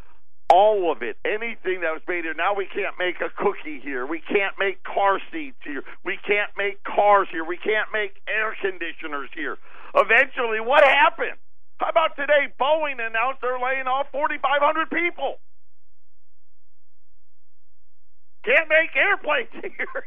all 0.52 0.90
of 0.92 1.02
it. 1.02 1.16
Anything 1.24 1.80
that 1.82 1.94
was 1.94 2.02
made 2.08 2.24
here. 2.24 2.34
Now 2.34 2.54
we 2.54 2.66
can't 2.66 2.98
make 2.98 3.20
a 3.20 3.30
cookie 3.30 3.80
here. 3.82 4.06
We 4.06 4.20
can't 4.20 4.54
make 4.58 4.82
car 4.82 5.20
seats 5.32 5.58
here. 5.64 5.82
We 6.04 6.18
can't 6.26 6.50
make 6.58 6.82
cars 6.82 7.28
here. 7.30 7.44
We 7.44 7.56
can't 7.56 7.88
make 7.92 8.18
air 8.28 8.56
conditioners 8.60 9.30
here. 9.34 9.58
Eventually, 9.94 10.60
what 10.60 10.84
happened? 10.84 11.38
How 11.78 11.88
about 11.88 12.16
today? 12.16 12.52
Boeing 12.60 13.00
announced 13.00 13.40
they're 13.40 13.58
laying 13.58 13.86
off 13.86 14.06
4,500 14.12 14.90
people. 14.90 15.38
Can't 18.44 18.68
make 18.68 18.90
airplanes 18.96 19.52
here. 19.54 20.04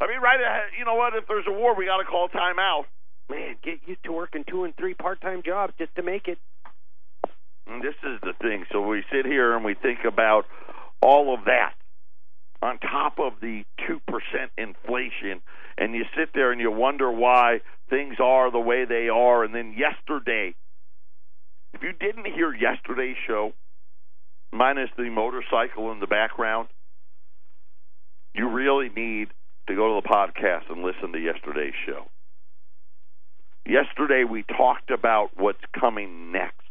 I 0.00 0.06
mean, 0.06 0.20
right? 0.20 0.38
You 0.78 0.84
know 0.84 0.94
what? 0.94 1.14
If 1.14 1.26
there's 1.26 1.46
a 1.48 1.52
war, 1.52 1.74
we 1.74 1.86
got 1.86 1.98
to 1.98 2.04
call 2.04 2.28
timeout. 2.28 2.84
Man, 3.28 3.56
get 3.62 3.80
used 3.86 4.02
to 4.04 4.12
working 4.12 4.44
two 4.48 4.64
and 4.64 4.74
three 4.76 4.94
part-time 4.94 5.42
jobs 5.44 5.74
just 5.78 5.94
to 5.96 6.02
make 6.02 6.28
it. 6.28 6.38
And 7.68 7.82
this 7.82 7.94
is 8.02 8.18
the 8.22 8.32
thing. 8.40 8.64
So 8.72 8.86
we 8.86 9.04
sit 9.12 9.26
here 9.26 9.54
and 9.54 9.64
we 9.64 9.74
think 9.74 10.00
about 10.06 10.46
all 11.02 11.34
of 11.34 11.44
that 11.44 11.74
on 12.62 12.78
top 12.78 13.18
of 13.18 13.34
the 13.40 13.64
2% 13.88 14.00
inflation. 14.56 15.42
And 15.76 15.94
you 15.94 16.04
sit 16.16 16.30
there 16.34 16.50
and 16.50 16.60
you 16.60 16.70
wonder 16.70 17.10
why 17.10 17.60
things 17.90 18.16
are 18.20 18.50
the 18.50 18.58
way 18.58 18.84
they 18.84 19.08
are. 19.08 19.44
And 19.44 19.54
then 19.54 19.74
yesterday, 19.76 20.54
if 21.74 21.82
you 21.82 21.92
didn't 21.92 22.26
hear 22.32 22.52
yesterday's 22.52 23.16
show, 23.26 23.52
minus 24.52 24.90
the 24.96 25.10
motorcycle 25.10 25.92
in 25.92 26.00
the 26.00 26.06
background, 26.06 26.68
you 28.34 28.48
really 28.48 28.88
need 28.88 29.28
to 29.68 29.74
go 29.74 29.94
to 29.94 30.02
the 30.02 30.08
podcast 30.08 30.70
and 30.70 30.82
listen 30.82 31.12
to 31.12 31.18
yesterday's 31.18 31.74
show. 31.86 32.06
Yesterday, 33.66 34.24
we 34.24 34.44
talked 34.44 34.90
about 34.90 35.30
what's 35.36 35.62
coming 35.78 36.32
next. 36.32 36.67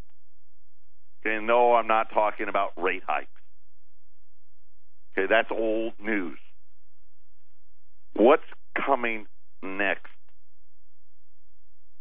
Okay, 1.25 1.43
no, 1.43 1.75
I'm 1.75 1.87
not 1.87 2.11
talking 2.13 2.47
about 2.47 2.71
rate 2.77 3.03
hikes. 3.07 3.27
Okay, 5.17 5.27
that's 5.29 5.49
old 5.51 5.93
news. 5.99 6.37
What's 8.13 8.43
coming 8.85 9.25
next? 9.63 10.07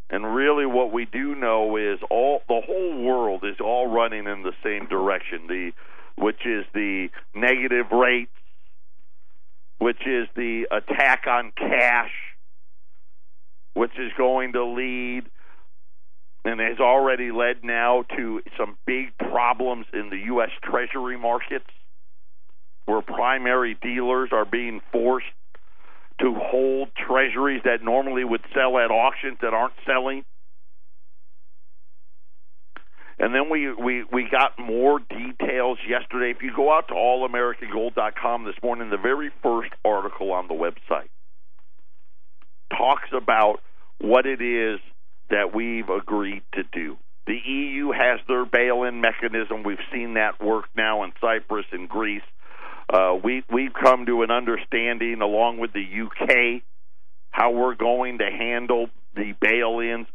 And 0.08 0.34
really, 0.34 0.66
what 0.66 0.92
we 0.92 1.04
do 1.04 1.34
know 1.34 1.76
is 1.76 1.98
all 2.10 2.40
the 2.48 2.60
whole 2.64 3.02
world 3.02 3.42
is 3.44 3.56
all 3.60 3.88
running 3.88 4.26
in 4.26 4.42
the 4.42 4.52
same 4.62 4.86
direction. 4.86 5.46
The 5.48 5.72
which 6.16 6.46
is 6.46 6.64
the 6.72 7.08
negative 7.34 7.90
rates, 7.92 8.30
which 9.78 10.00
is 10.06 10.26
the 10.34 10.66
attack 10.70 11.24
on 11.28 11.52
cash, 11.56 12.12
which 13.74 13.92
is 13.98 14.12
going 14.16 14.52
to 14.54 14.64
lead 14.64 15.24
and 16.46 16.60
has 16.60 16.78
already 16.78 17.32
led 17.32 17.64
now 17.64 18.04
to 18.16 18.40
some 18.56 18.78
big 18.86 19.16
problems 19.18 19.86
in 19.92 20.10
the 20.10 20.18
U.S. 20.26 20.50
Treasury 20.62 21.18
markets, 21.18 21.66
where 22.84 23.02
primary 23.02 23.76
dealers 23.82 24.30
are 24.32 24.44
being 24.44 24.80
forced 24.92 25.26
to 26.20 26.34
hold 26.34 26.88
treasuries 26.96 27.62
that 27.64 27.82
normally 27.82 28.24
would 28.24 28.42
sell 28.54 28.78
at 28.78 28.92
auctions 28.92 29.38
that 29.42 29.52
aren't 29.52 29.74
selling. 29.84 30.24
And 33.18 33.34
then 33.34 33.50
we, 33.50 33.72
we, 33.72 34.04
we 34.12 34.28
got 34.30 34.58
more 34.58 35.00
details 35.00 35.78
yesterday. 35.88 36.30
If 36.30 36.42
you 36.42 36.52
go 36.54 36.72
out 36.72 36.88
to 36.88 36.94
allamericangold.com 36.94 38.44
this 38.44 38.54
morning, 38.62 38.90
the 38.90 38.98
very 38.98 39.30
first 39.42 39.72
article 39.84 40.32
on 40.32 40.46
the 40.48 40.54
website 40.54 41.08
talks 42.70 43.08
about 43.12 43.56
what 43.98 44.26
it 44.26 44.40
is 44.40 44.80
that 45.30 45.54
we've 45.54 45.88
agreed 45.88 46.42
to 46.54 46.62
do. 46.72 46.96
The 47.26 47.38
EU 47.44 47.90
has 47.90 48.20
their 48.28 48.44
bail 48.44 48.84
in 48.84 49.00
mechanism. 49.00 49.64
We've 49.64 49.78
seen 49.92 50.14
that 50.14 50.42
work 50.42 50.66
now 50.76 51.02
in 51.02 51.12
Cyprus 51.20 51.66
and 51.72 51.88
Greece. 51.88 52.22
Uh, 52.88 53.16
we, 53.22 53.42
we've 53.50 53.72
come 53.74 54.06
to 54.06 54.22
an 54.22 54.30
understanding, 54.30 55.20
along 55.20 55.58
with 55.58 55.72
the 55.72 55.82
UK, 55.82 56.62
how 57.30 57.50
we're 57.50 57.74
going 57.74 58.18
to 58.18 58.30
handle 58.30 58.88
the 59.16 59.34
bail 59.40 59.80
ins. 59.80 60.06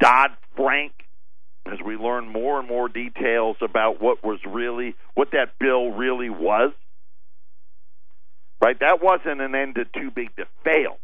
Dodd 0.00 0.30
Frank, 0.56 0.92
as 1.66 1.78
we 1.84 1.96
learn 1.96 2.28
more 2.28 2.58
and 2.58 2.66
more 2.66 2.88
details 2.88 3.56
about 3.60 4.00
what 4.00 4.24
was 4.24 4.38
really, 4.46 4.94
what 5.14 5.32
that 5.32 5.58
bill 5.60 5.90
really 5.90 6.30
was, 6.30 6.72
right? 8.62 8.78
That 8.80 9.02
wasn't 9.02 9.42
an 9.42 9.54
end 9.54 9.74
to 9.74 9.84
too 9.84 10.10
big 10.10 10.34
to 10.36 10.46
fail. 10.64 10.96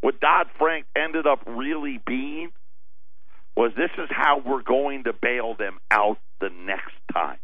What 0.00 0.20
Dodd 0.20 0.48
Frank 0.58 0.86
ended 0.96 1.26
up 1.26 1.42
really 1.46 2.00
being 2.06 2.50
was 3.56 3.72
this 3.76 3.90
is 3.98 4.08
how 4.10 4.38
we're 4.38 4.62
going 4.62 5.04
to 5.04 5.12
bail 5.12 5.54
them 5.54 5.78
out 5.90 6.18
the 6.40 6.50
next 6.50 6.94
time. 7.12 7.38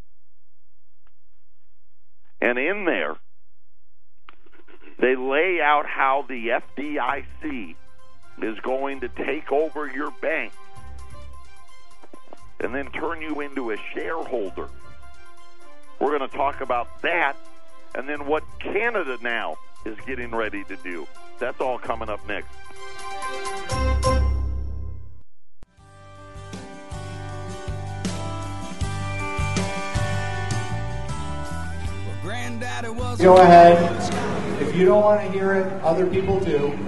And 2.40 2.58
in 2.58 2.84
there, 2.84 3.16
they 4.98 5.16
lay 5.16 5.60
out 5.60 5.86
how 5.86 6.24
the 6.28 6.60
FDIC 6.78 7.74
is 8.42 8.58
going 8.60 9.00
to 9.00 9.08
take 9.08 9.52
over 9.52 9.86
your 9.86 10.10
bank 10.22 10.52
and 12.60 12.74
then 12.74 12.90
turn 12.92 13.20
you 13.20 13.40
into 13.40 13.72
a 13.72 13.76
shareholder. 13.94 14.68
We're 16.00 16.16
going 16.18 16.28
to 16.28 16.36
talk 16.36 16.60
about 16.60 17.02
that 17.02 17.36
and 17.94 18.08
then 18.08 18.26
what 18.26 18.44
Canada 18.58 19.18
now 19.22 19.56
is 19.86 19.96
getting 20.04 20.34
ready 20.34 20.64
to 20.64 20.76
do. 20.76 21.06
That's 21.38 21.60
all 21.60 21.78
coming 21.78 22.08
up 22.08 22.26
next. 22.26 22.48
Go 33.18 33.38
ahead. 33.38 34.62
If 34.62 34.76
you 34.76 34.84
don't 34.84 35.02
want 35.02 35.20
to 35.22 35.30
hear 35.30 35.54
it, 35.54 35.82
other 35.82 36.06
people 36.06 36.38
do. 36.40 36.78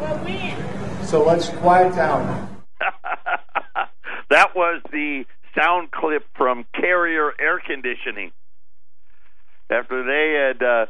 So 1.05 1.25
let's 1.25 1.49
quiet 1.49 1.95
down. 1.95 2.63
that 4.31 4.55
was 4.55 4.83
the 4.93 5.25
sound 5.59 5.91
clip 5.91 6.25
from 6.37 6.67
Carrier 6.75 7.33
Air 7.41 7.61
Conditioning 7.67 8.33
after 9.71 10.05
they 10.05 10.35
had 10.39 10.63
uh, 10.63 10.87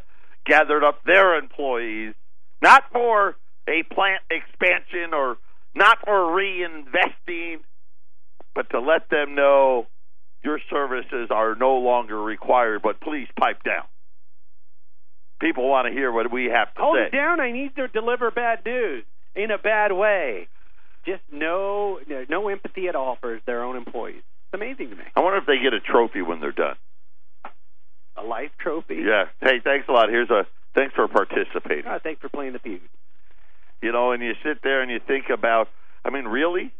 gathered 0.48 0.82
up 0.82 1.04
their 1.04 1.37
employees, 1.38 2.14
not 2.62 2.84
for 2.92 3.37
a 3.68 3.82
plant 3.94 4.22
expansion 4.30 5.12
or 5.14 5.37
not 5.74 5.98
for 6.04 6.14
reinvesting, 6.34 7.56
but 8.54 8.70
to 8.70 8.80
let 8.80 9.08
them 9.11 9.34
know 9.34 9.87
your 10.42 10.58
services 10.70 11.28
are 11.30 11.54
no 11.54 11.74
longer 11.76 12.20
required, 12.20 12.80
but 12.82 13.00
please 13.00 13.28
pipe 13.38 13.62
down. 13.62 13.84
People 15.40 15.68
want 15.68 15.87
to 15.87 15.92
hear 15.92 16.11
what 16.11 16.32
we 16.32 16.46
have 16.46 16.74
to 16.74 16.80
Hold 16.80 16.96
say. 16.96 17.06
it 17.06 17.12
down. 17.16 17.38
I 17.40 17.52
need 17.52 17.76
to 17.76 17.87
deliver 17.88 18.30
bad 18.30 18.61
news 18.64 19.04
in 19.37 19.50
a 19.52 19.58
bad 19.58 19.92
way. 19.92 20.48
Just 21.06 21.22
no, 21.32 22.00
no, 22.08 22.24
no 22.28 22.48
empathy 22.48 22.88
at 22.88 22.96
all 22.96 23.16
for 23.20 23.38
their 23.46 23.62
own 23.62 23.76
employees. 23.76 24.22
It's 24.52 24.54
amazing 24.54 24.90
to 24.90 24.96
me. 24.96 25.04
I 25.14 25.20
wonder 25.20 25.38
if 25.38 25.46
they 25.46 25.58
get 25.62 25.74
a 25.74 25.80
trophy 25.80 26.22
when 26.22 26.40
they're 26.40 26.50
done. 26.52 26.74
A 28.18 28.24
life 28.24 28.50
trophy. 28.59 29.02
Yeah. 29.07 29.26
Hey, 29.40 29.61
thanks 29.62 29.87
a 29.88 29.92
lot. 29.92 30.09
Here's 30.09 30.31
a 30.31 30.46
thanks 30.74 30.94
for 30.94 31.07
participating. 31.09 31.85
Oh, 31.87 31.98
thanks 32.02 32.20
for 32.20 32.28
playing 32.28 32.52
the 32.52 32.59
feud. 32.59 32.81
You 33.81 33.92
know, 33.92 34.12
and 34.12 34.22
you 34.22 34.33
sit 34.42 34.62
there 34.62 34.83
and 34.83 34.90
you 34.90 34.98
think 35.07 35.26
about, 35.33 35.68
I 36.04 36.11
mean, 36.11 36.24
really? 36.24 36.72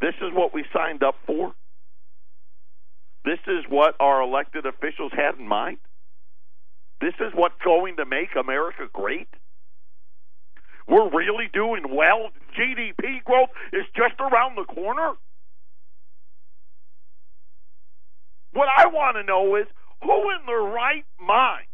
This 0.00 0.14
is 0.22 0.32
what 0.32 0.54
we 0.54 0.64
signed 0.72 1.02
up 1.02 1.16
for? 1.26 1.52
This 3.24 3.38
is 3.46 3.64
what 3.68 3.96
our 4.00 4.22
elected 4.22 4.64
officials 4.64 5.12
had 5.14 5.38
in 5.38 5.46
mind? 5.46 5.76
This 7.00 7.14
is 7.20 7.32
what's 7.34 7.60
going 7.62 7.96
to 7.96 8.06
make 8.06 8.30
America 8.34 8.88
great? 8.90 9.28
We're 10.88 11.10
really 11.10 11.48
doing 11.52 11.84
well. 11.94 12.30
GDP 12.58 13.22
growth 13.24 13.50
is 13.72 13.84
just 13.94 14.18
around 14.20 14.56
the 14.56 14.64
corner. 14.64 15.12
What 18.52 18.68
I 18.74 18.86
want 18.86 19.16
to 19.16 19.22
know 19.22 19.56
is 19.56 19.66
who 20.02 20.30
in 20.30 20.46
their 20.46 20.62
right 20.62 21.04
mind 21.20 21.66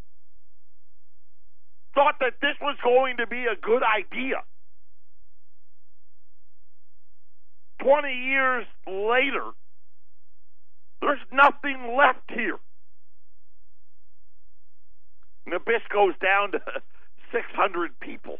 thought 1.94 2.16
that 2.20 2.34
this 2.40 2.54
was 2.60 2.76
going 2.82 3.18
to 3.18 3.26
be 3.26 3.44
a 3.44 3.56
good 3.60 3.82
idea? 3.82 4.42
20 7.82 8.12
years 8.12 8.66
later, 8.86 9.50
there's 11.00 11.20
nothing 11.32 11.96
left 11.96 12.30
here. 12.34 12.58
Nabisco's 15.48 16.16
down 16.20 16.52
to 16.52 16.60
600 17.32 18.00
people. 18.00 18.38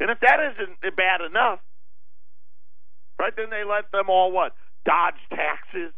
And 0.00 0.10
if 0.10 0.18
that 0.20 0.38
isn't 0.54 0.96
bad 0.96 1.20
enough, 1.20 1.60
right, 3.18 3.32
then 3.36 3.50
they 3.50 3.64
let 3.64 3.92
them 3.92 4.08
all 4.08 4.32
what? 4.32 4.54
Dodge 4.86 5.20
taxes, 5.28 5.92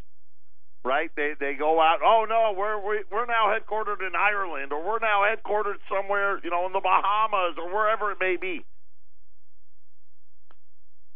right? 0.85 1.11
They 1.17 1.35
they 1.39 1.55
go 1.55 1.81
out. 1.81 1.99
Oh 2.05 2.27
no, 2.29 2.55
we're 2.57 2.79
we, 2.79 3.05
we're 3.11 3.27
now 3.27 3.55
headquartered 3.55 4.07
in 4.07 4.15
Ireland, 4.17 4.73
or 4.73 4.85
we're 4.85 4.99
now 4.99 5.23
headquartered 5.23 5.79
somewhere, 5.89 6.41
you 6.43 6.51
know, 6.51 6.67
in 6.67 6.73
the 6.73 6.81
Bahamas, 6.81 7.57
or 7.59 7.73
wherever 7.73 8.11
it 8.11 8.19
may 8.21 8.37
be. 8.41 8.65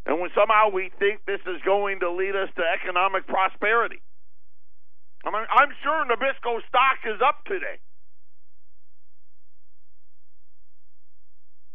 And 0.05 0.21
when 0.21 0.29
somehow 0.33 0.69
we 0.71 0.89
think 0.99 1.25
this 1.27 1.41
is 1.45 1.61
going 1.65 1.99
to 1.99 2.11
lead 2.11 2.33
us 2.35 2.47
to 2.55 2.63
economic 2.63 3.27
prosperity, 3.27 3.99
I 5.25 5.31
mean, 5.31 5.43
I'm 5.51 5.69
sure 5.83 6.05
Nabisco 6.05 6.63
stock 6.69 7.03
is 7.03 7.19
up 7.19 7.43
today, 7.43 7.79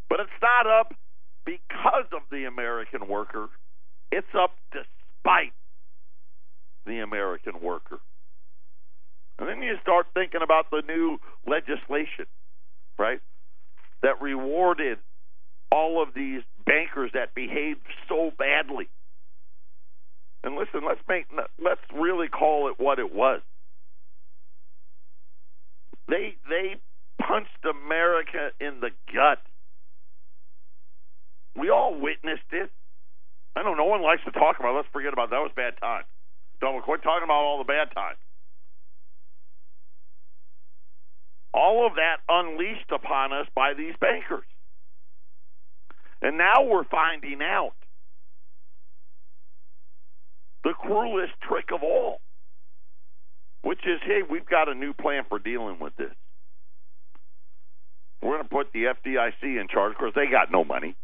but 0.09 0.21
it's 0.21 0.41
not 0.41 0.67
up 0.67 0.95
because 1.45 2.09
of 2.13 2.23
the 2.31 2.47
American 2.47 3.07
worker. 3.07 3.49
It's 4.11 4.33
up 4.35 4.57
despite 4.73 5.53
the 6.87 7.01
American 7.01 7.61
worker. 7.61 7.99
And 9.39 9.49
then 9.49 9.63
you 9.63 9.77
start 9.83 10.07
thinking 10.15 10.41
about 10.43 10.71
the 10.71 10.83
new 10.87 11.19
legislation, 11.47 12.27
right? 12.99 13.21
that 14.03 14.21
rewarded 14.21 14.99
all 15.71 16.03
of 16.03 16.15
these 16.15 16.43
bankers 16.67 17.13
that 17.15 17.35
behaved 17.35 17.81
so 18.09 18.31
badly. 18.37 18.89
And 20.45 20.57
listen, 20.57 20.83
let's 20.87 21.01
make 21.09 21.27
let's 21.63 21.81
really 21.95 22.29
call 22.29 22.69
it 22.69 22.75
what 22.79 22.99
it 22.99 23.15
was. 23.15 23.41
They 26.09 26.35
they 26.49 26.77
punched 27.21 27.65
America 27.65 28.51
in 28.61 28.81
the 28.81 28.91
gut. 29.13 29.39
We 31.57 31.71
all 31.71 31.95
witnessed 31.99 32.51
it. 32.51 32.71
I 33.55 33.63
know 33.63 33.75
no 33.75 33.85
one 33.85 34.03
likes 34.03 34.25
to 34.25 34.33
talk 34.33 34.59
about. 34.59 34.73
It. 34.73 34.77
Let's 34.79 34.89
forget 34.93 35.13
about 35.13 35.25
it. 35.25 35.31
that. 35.31 35.41
Was 35.41 35.53
bad 35.55 35.75
times. 35.81 36.07
Don't 36.63 36.81
quit 36.85 37.03
talking 37.03 37.25
about 37.25 37.43
all 37.43 37.59
the 37.59 37.65
bad 37.65 37.93
times. 37.93 38.19
All 41.53 41.87
of 41.87 41.97
that 41.97 42.19
unleashed 42.29 42.91
upon 42.95 43.33
us 43.33 43.47
by 43.55 43.75
these 43.77 43.95
bankers. 44.01 44.47
And 46.23 46.39
now 46.39 46.63
we're 46.63 46.85
finding 46.85 47.43
out 47.43 47.73
the 50.63 50.73
cruelest 50.79 51.33
trick 51.47 51.71
of 51.75 51.83
all, 51.83 52.21
which 53.63 53.81
is 53.85 54.01
hey, 54.07 54.21
we've 54.29 54.47
got 54.47 54.69
a 54.69 54.75
new 54.75 54.95
plan 54.95 55.25
for 55.29 55.41
dealing 55.41 55.81
with 55.81 55.97
this. 55.97 56.15
We're 58.23 58.37
going 58.37 58.45
to 58.45 58.49
put 58.49 58.73
the 58.73 58.85
FDIC 58.85 59.61
in 59.61 59.67
charge. 59.67 59.93
Of 59.95 59.99
course, 59.99 60.13
they 60.15 60.29
got 60.31 60.53
no 60.53 60.63
money, 60.63 60.95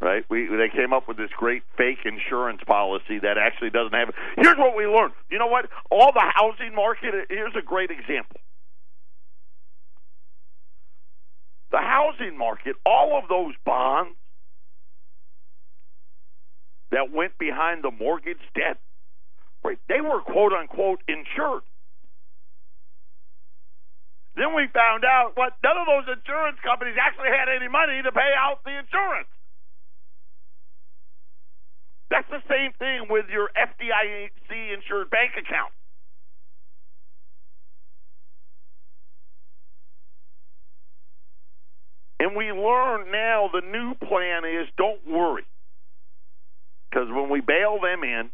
right? 0.00 0.24
We 0.28 0.46
they 0.46 0.68
came 0.68 0.92
up 0.92 1.08
with 1.08 1.16
this 1.16 1.30
great 1.36 1.62
fake 1.76 2.04
insurance 2.04 2.60
policy 2.66 3.18
that 3.22 3.38
actually 3.38 3.70
doesn't 3.70 3.94
have. 3.94 4.12
Here's 4.36 4.56
what 4.56 4.76
we 4.76 4.86
learned. 4.86 5.14
You 5.30 5.38
know 5.38 5.46
what? 5.46 5.66
All 5.90 6.12
the 6.12 6.24
housing 6.34 6.74
market. 6.74 7.14
Here's 7.28 7.54
a 7.56 7.62
great 7.62 7.90
example. 7.90 8.40
The 11.70 11.78
housing 11.78 12.38
market, 12.38 12.76
all 12.84 13.18
of 13.20 13.28
those 13.28 13.54
bonds 13.64 14.16
that 16.90 17.12
went 17.12 17.36
behind 17.38 17.82
the 17.82 17.90
mortgage 17.90 18.40
debt, 18.54 18.78
right? 19.64 19.78
They 19.88 20.00
were 20.00 20.20
quote 20.20 20.52
unquote 20.52 21.00
insured. 21.08 21.62
Then 24.36 24.54
we 24.54 24.68
found 24.68 25.04
out 25.04 25.32
what 25.34 25.56
none 25.64 25.76
of 25.80 25.86
those 25.88 26.12
insurance 26.12 26.58
companies 26.62 26.94
actually 27.00 27.32
had 27.32 27.48
any 27.48 27.68
money 27.68 28.02
to 28.04 28.12
pay 28.12 28.36
out 28.36 28.60
the 28.64 28.78
insurance. 28.78 29.28
That's 32.10 32.28
the 32.30 32.42
same 32.48 32.72
thing 32.78 33.06
with 33.10 33.26
your 33.30 33.48
FDIC 33.56 34.74
insured 34.74 35.10
bank 35.10 35.32
account. 35.38 35.72
And 42.18 42.34
we 42.34 42.46
learn 42.46 43.10
now 43.12 43.50
the 43.52 43.60
new 43.60 43.94
plan 43.94 44.44
is 44.44 44.68
don't 44.78 45.00
worry. 45.06 45.44
Because 46.88 47.08
when 47.10 47.28
we 47.28 47.40
bail 47.40 47.78
them 47.82 48.04
in, 48.04 48.30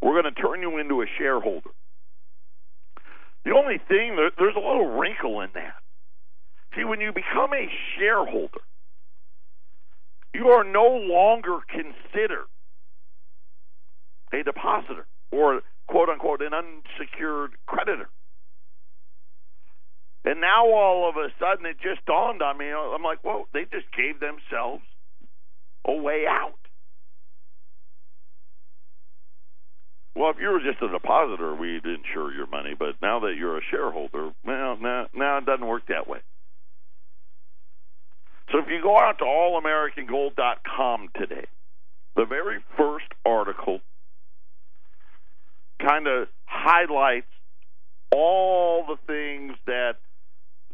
we're 0.00 0.20
going 0.20 0.34
to 0.34 0.40
turn 0.42 0.62
you 0.62 0.78
into 0.78 1.02
a 1.02 1.06
shareholder. 1.18 1.70
The 3.44 3.52
only 3.52 3.78
thing, 3.88 4.16
there's 4.16 4.56
a 4.56 4.58
little 4.58 4.98
wrinkle 4.98 5.40
in 5.42 5.50
that. 5.54 5.74
See, 6.74 6.84
when 6.84 7.00
you 7.00 7.12
become 7.12 7.52
a 7.52 7.68
shareholder, 7.98 8.60
you 10.34 10.48
are 10.48 10.64
no 10.64 10.86
longer 10.86 11.58
considered 11.68 12.46
a 14.32 14.42
depositor 14.42 15.06
or, 15.30 15.60
quote 15.88 16.08
unquote, 16.08 16.42
an 16.42 16.52
unsecured 16.54 17.52
creditor. 17.66 18.08
And 20.24 20.40
now 20.40 20.66
all 20.66 21.08
of 21.08 21.16
a 21.16 21.28
sudden 21.38 21.66
it 21.66 21.76
just 21.82 22.04
dawned 22.06 22.42
on 22.42 22.56
me. 22.56 22.66
I'm 22.70 23.02
like, 23.02 23.24
whoa, 23.24 23.46
they 23.52 23.64
just 23.64 23.86
gave 23.96 24.20
themselves 24.20 24.84
a 25.84 25.92
way 25.92 26.24
out. 26.28 26.54
Well, 30.14 30.30
if 30.30 30.36
you 30.40 30.50
were 30.50 30.60
just 30.60 30.82
a 30.82 30.88
depositor, 30.88 31.54
we'd 31.54 31.84
insure 31.84 32.32
your 32.32 32.46
money. 32.46 32.74
But 32.78 33.00
now 33.00 33.20
that 33.20 33.34
you're 33.36 33.58
a 33.58 33.62
shareholder, 33.70 34.30
well, 34.44 34.76
now, 34.76 35.38
it 35.38 35.46
doesn't 35.46 35.66
work 35.66 35.86
that 35.88 36.06
way. 36.06 36.18
So 38.52 38.58
if 38.58 38.66
you 38.68 38.82
go 38.82 38.98
out 38.98 39.18
to 39.18 39.24
allamericangold.com 39.24 41.08
today, 41.16 41.46
the 42.14 42.26
very 42.26 42.58
first 42.76 43.06
article 43.24 43.80
kind 45.80 46.06
of 46.06 46.28
highlights 46.44 47.26
all 48.14 48.84
the 48.86 48.98
things 49.06 49.56
that 49.66 49.94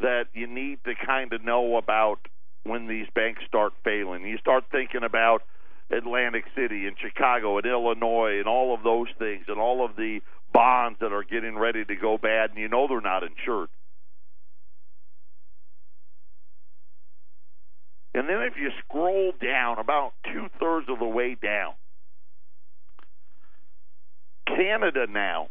that 0.01 0.27
you 0.33 0.47
need 0.47 0.79
to 0.85 0.95
kind 0.95 1.33
of 1.33 1.45
know 1.45 1.77
about 1.77 2.19
when 2.65 2.87
these 2.87 3.07
banks 3.15 3.43
start 3.47 3.73
failing. 3.85 4.25
You 4.25 4.39
start 4.39 4.65
thinking 4.71 5.03
about 5.03 5.43
Atlantic 5.91 6.45
City 6.55 6.87
and 6.87 6.97
Chicago 6.99 7.59
and 7.59 7.67
Illinois 7.67 8.39
and 8.39 8.47
all 8.47 8.75
of 8.75 8.83
those 8.83 9.09
things 9.19 9.45
and 9.49 9.59
all 9.59 9.85
of 9.85 9.97
the 9.97 10.21
bonds 10.53 10.99
that 11.01 11.13
are 11.13 11.25
getting 11.25 11.57
ready 11.57 11.85
to 11.85 11.97
go 11.97 12.19
bad 12.19 12.51
and 12.51 12.59
you 12.59 12.69
know 12.69 12.87
they're 12.89 13.01
not 13.01 13.23
insured. 13.23 13.69
And 18.15 18.29
then 18.29 18.43
if 18.43 18.57
you 18.57 18.71
scroll 18.85 19.33
down 19.41 19.79
about 19.79 20.13
two 20.25 20.49
thirds 20.59 20.89
of 20.89 20.99
the 20.99 21.07
way 21.07 21.37
down, 21.41 21.75
Canada 24.47 25.07
now 25.09 25.49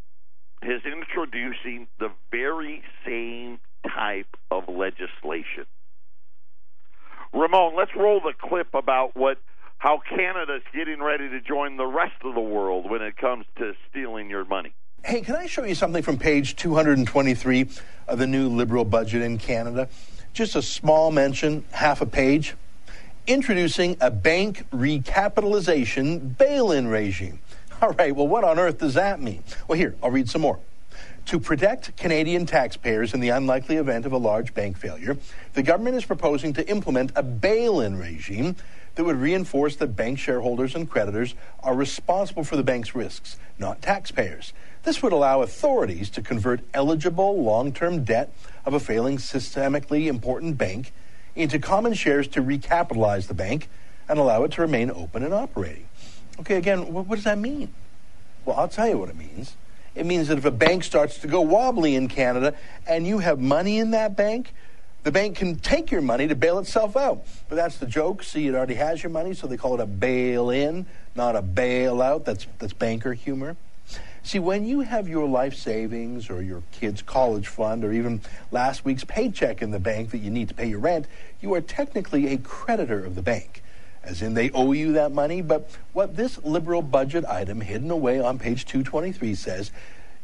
is 0.63 0.81
introducing 0.85 1.87
the 1.99 2.09
very 2.31 2.83
same 3.05 3.59
type 3.95 4.27
of 4.49 4.67
legislation. 4.67 5.65
Ramon, 7.33 7.75
let's 7.77 7.91
roll 7.95 8.19
the 8.19 8.33
clip 8.37 8.73
about 8.73 9.15
what 9.15 9.37
how 9.77 10.01
Canada's 10.09 10.63
getting 10.73 11.01
ready 11.01 11.29
to 11.29 11.39
join 11.39 11.77
the 11.77 11.85
rest 11.85 12.15
of 12.23 12.33
the 12.33 12.41
world 12.41 12.89
when 12.89 13.03
it 13.03 13.15
comes 13.15 13.45
to 13.57 13.73
stealing 13.89 14.27
your 14.27 14.43
money. 14.43 14.73
Hey, 15.05 15.21
can 15.21 15.35
I 15.35 15.45
show 15.45 15.63
you 15.63 15.75
something 15.75 16.01
from 16.01 16.17
page 16.17 16.55
223 16.55 17.69
of 18.07 18.17
the 18.17 18.25
new 18.25 18.49
Liberal 18.49 18.85
budget 18.85 19.21
in 19.21 19.37
Canada? 19.37 19.87
Just 20.37 20.55
a 20.55 20.61
small 20.61 21.09
mention, 21.09 21.65
half 21.71 21.99
a 21.99 22.05
page. 22.05 22.53
Introducing 23.25 23.97
a 23.99 24.11
bank 24.11 24.69
recapitalization 24.69 26.37
bail 26.37 26.71
in 26.71 26.89
regime. 26.89 27.39
All 27.81 27.93
right, 27.93 28.15
well, 28.15 28.27
what 28.27 28.43
on 28.43 28.59
earth 28.59 28.77
does 28.77 28.93
that 28.93 29.19
mean? 29.19 29.43
Well, 29.67 29.79
here, 29.79 29.95
I'll 30.03 30.11
read 30.11 30.29
some 30.29 30.41
more. 30.41 30.59
To 31.25 31.39
protect 31.39 31.97
Canadian 31.97 32.45
taxpayers 32.45 33.15
in 33.15 33.19
the 33.19 33.29
unlikely 33.29 33.77
event 33.77 34.05
of 34.05 34.11
a 34.11 34.17
large 34.19 34.53
bank 34.53 34.77
failure, 34.77 35.17
the 35.53 35.63
government 35.63 35.95
is 35.95 36.05
proposing 36.05 36.53
to 36.53 36.69
implement 36.69 37.13
a 37.15 37.23
bail 37.23 37.81
in 37.81 37.97
regime 37.97 38.57
that 38.93 39.05
would 39.05 39.17
reinforce 39.17 39.75
that 39.77 39.95
bank 39.95 40.19
shareholders 40.19 40.75
and 40.75 40.87
creditors 40.87 41.33
are 41.63 41.73
responsible 41.73 42.43
for 42.43 42.57
the 42.57 42.63
bank's 42.63 42.93
risks, 42.93 43.37
not 43.57 43.81
taxpayers. 43.81 44.53
This 44.87 45.03
would 45.03 45.11
allow 45.11 45.41
authorities 45.41 46.09
to 46.11 46.21
convert 46.21 46.61
eligible 46.73 47.43
long 47.43 47.73
term 47.73 48.05
debt 48.05 48.31
of 48.65 48.73
a 48.73 48.79
failing 48.79 49.17
systemically 49.17 50.07
important 50.07 50.57
bank 50.57 50.93
into 51.35 51.59
common 51.59 51.93
shares 51.93 52.25
to 52.29 52.41
recapitalize 52.41 53.27
the 53.27 53.33
bank 53.33 53.67
and 54.07 54.17
allow 54.17 54.45
it 54.45 54.53
to 54.53 54.61
remain 54.61 54.89
open 54.89 55.23
and 55.23 55.33
operating. 55.33 55.89
Okay, 56.39 56.55
again, 56.55 56.93
what, 56.93 57.09
does 57.09 57.25
that 57.25 57.37
mean? 57.37 57.73
Well, 58.45 58.55
I'll 58.55 58.69
tell 58.69 58.87
you 58.87 58.97
what 58.97 59.09
it 59.09 59.17
means. 59.17 59.57
It 59.93 60.05
means 60.05 60.29
that 60.29 60.37
if 60.37 60.45
a 60.45 60.51
bank 60.51 60.85
starts 60.85 61.17
to 61.17 61.27
go 61.27 61.41
wobbly 61.41 61.93
in 61.95 62.07
Canada 62.07 62.55
and 62.87 63.05
you 63.05 63.19
have 63.19 63.41
money 63.41 63.79
in 63.79 63.91
that 63.91 64.15
bank, 64.15 64.53
the 65.03 65.11
bank 65.11 65.35
can 65.35 65.57
take 65.57 65.91
your 65.91 66.01
money 66.01 66.29
to 66.29 66.35
bail 66.35 66.59
itself 66.59 66.95
out. 66.95 67.25
But 67.49 67.57
that's 67.57 67.77
the 67.77 67.87
joke. 67.87 68.23
See, 68.23 68.47
it 68.47 68.55
already 68.55 68.75
has 68.75 69.03
your 69.03 69.09
money, 69.09 69.33
so 69.33 69.47
they 69.47 69.57
call 69.57 69.73
it 69.73 69.81
a 69.81 69.85
bail 69.85 70.49
in, 70.49 70.85
not 71.13 71.35
a 71.35 71.41
bailout. 71.41 72.23
That's, 72.23 72.47
that's 72.57 72.71
banker 72.71 73.11
humor. 73.13 73.57
See, 74.27 74.39
when 74.39 74.65
you 74.65 74.81
have 74.81 75.07
your 75.07 75.25
life 75.25 75.55
savings 75.55 76.29
or 76.29 76.41
your 76.41 76.61
kid's 76.73 77.01
college 77.01 77.47
fund 77.47 77.85
or 77.85 77.93
even 77.93 78.19
last 78.51 78.83
week's 78.83 79.05
paycheck 79.05 79.61
in 79.61 79.71
the 79.71 79.79
bank 79.79 80.11
that 80.11 80.17
you 80.17 80.29
need 80.29 80.49
to 80.49 80.53
pay 80.53 80.67
your 80.67 80.79
rent, 80.79 81.07
you 81.39 81.53
are 81.53 81.61
technically 81.61 82.33
a 82.33 82.37
creditor 82.37 83.05
of 83.05 83.15
the 83.15 83.21
bank. 83.21 83.63
As 84.03 84.21
in, 84.21 84.33
they 84.33 84.49
owe 84.51 84.73
you 84.73 84.91
that 84.91 85.13
money. 85.13 85.41
But 85.41 85.69
what 85.93 86.17
this 86.17 86.43
liberal 86.43 86.81
budget 86.81 87.23
item 87.23 87.61
hidden 87.61 87.89
away 87.89 88.19
on 88.19 88.37
page 88.37 88.65
223 88.65 89.33
says 89.33 89.71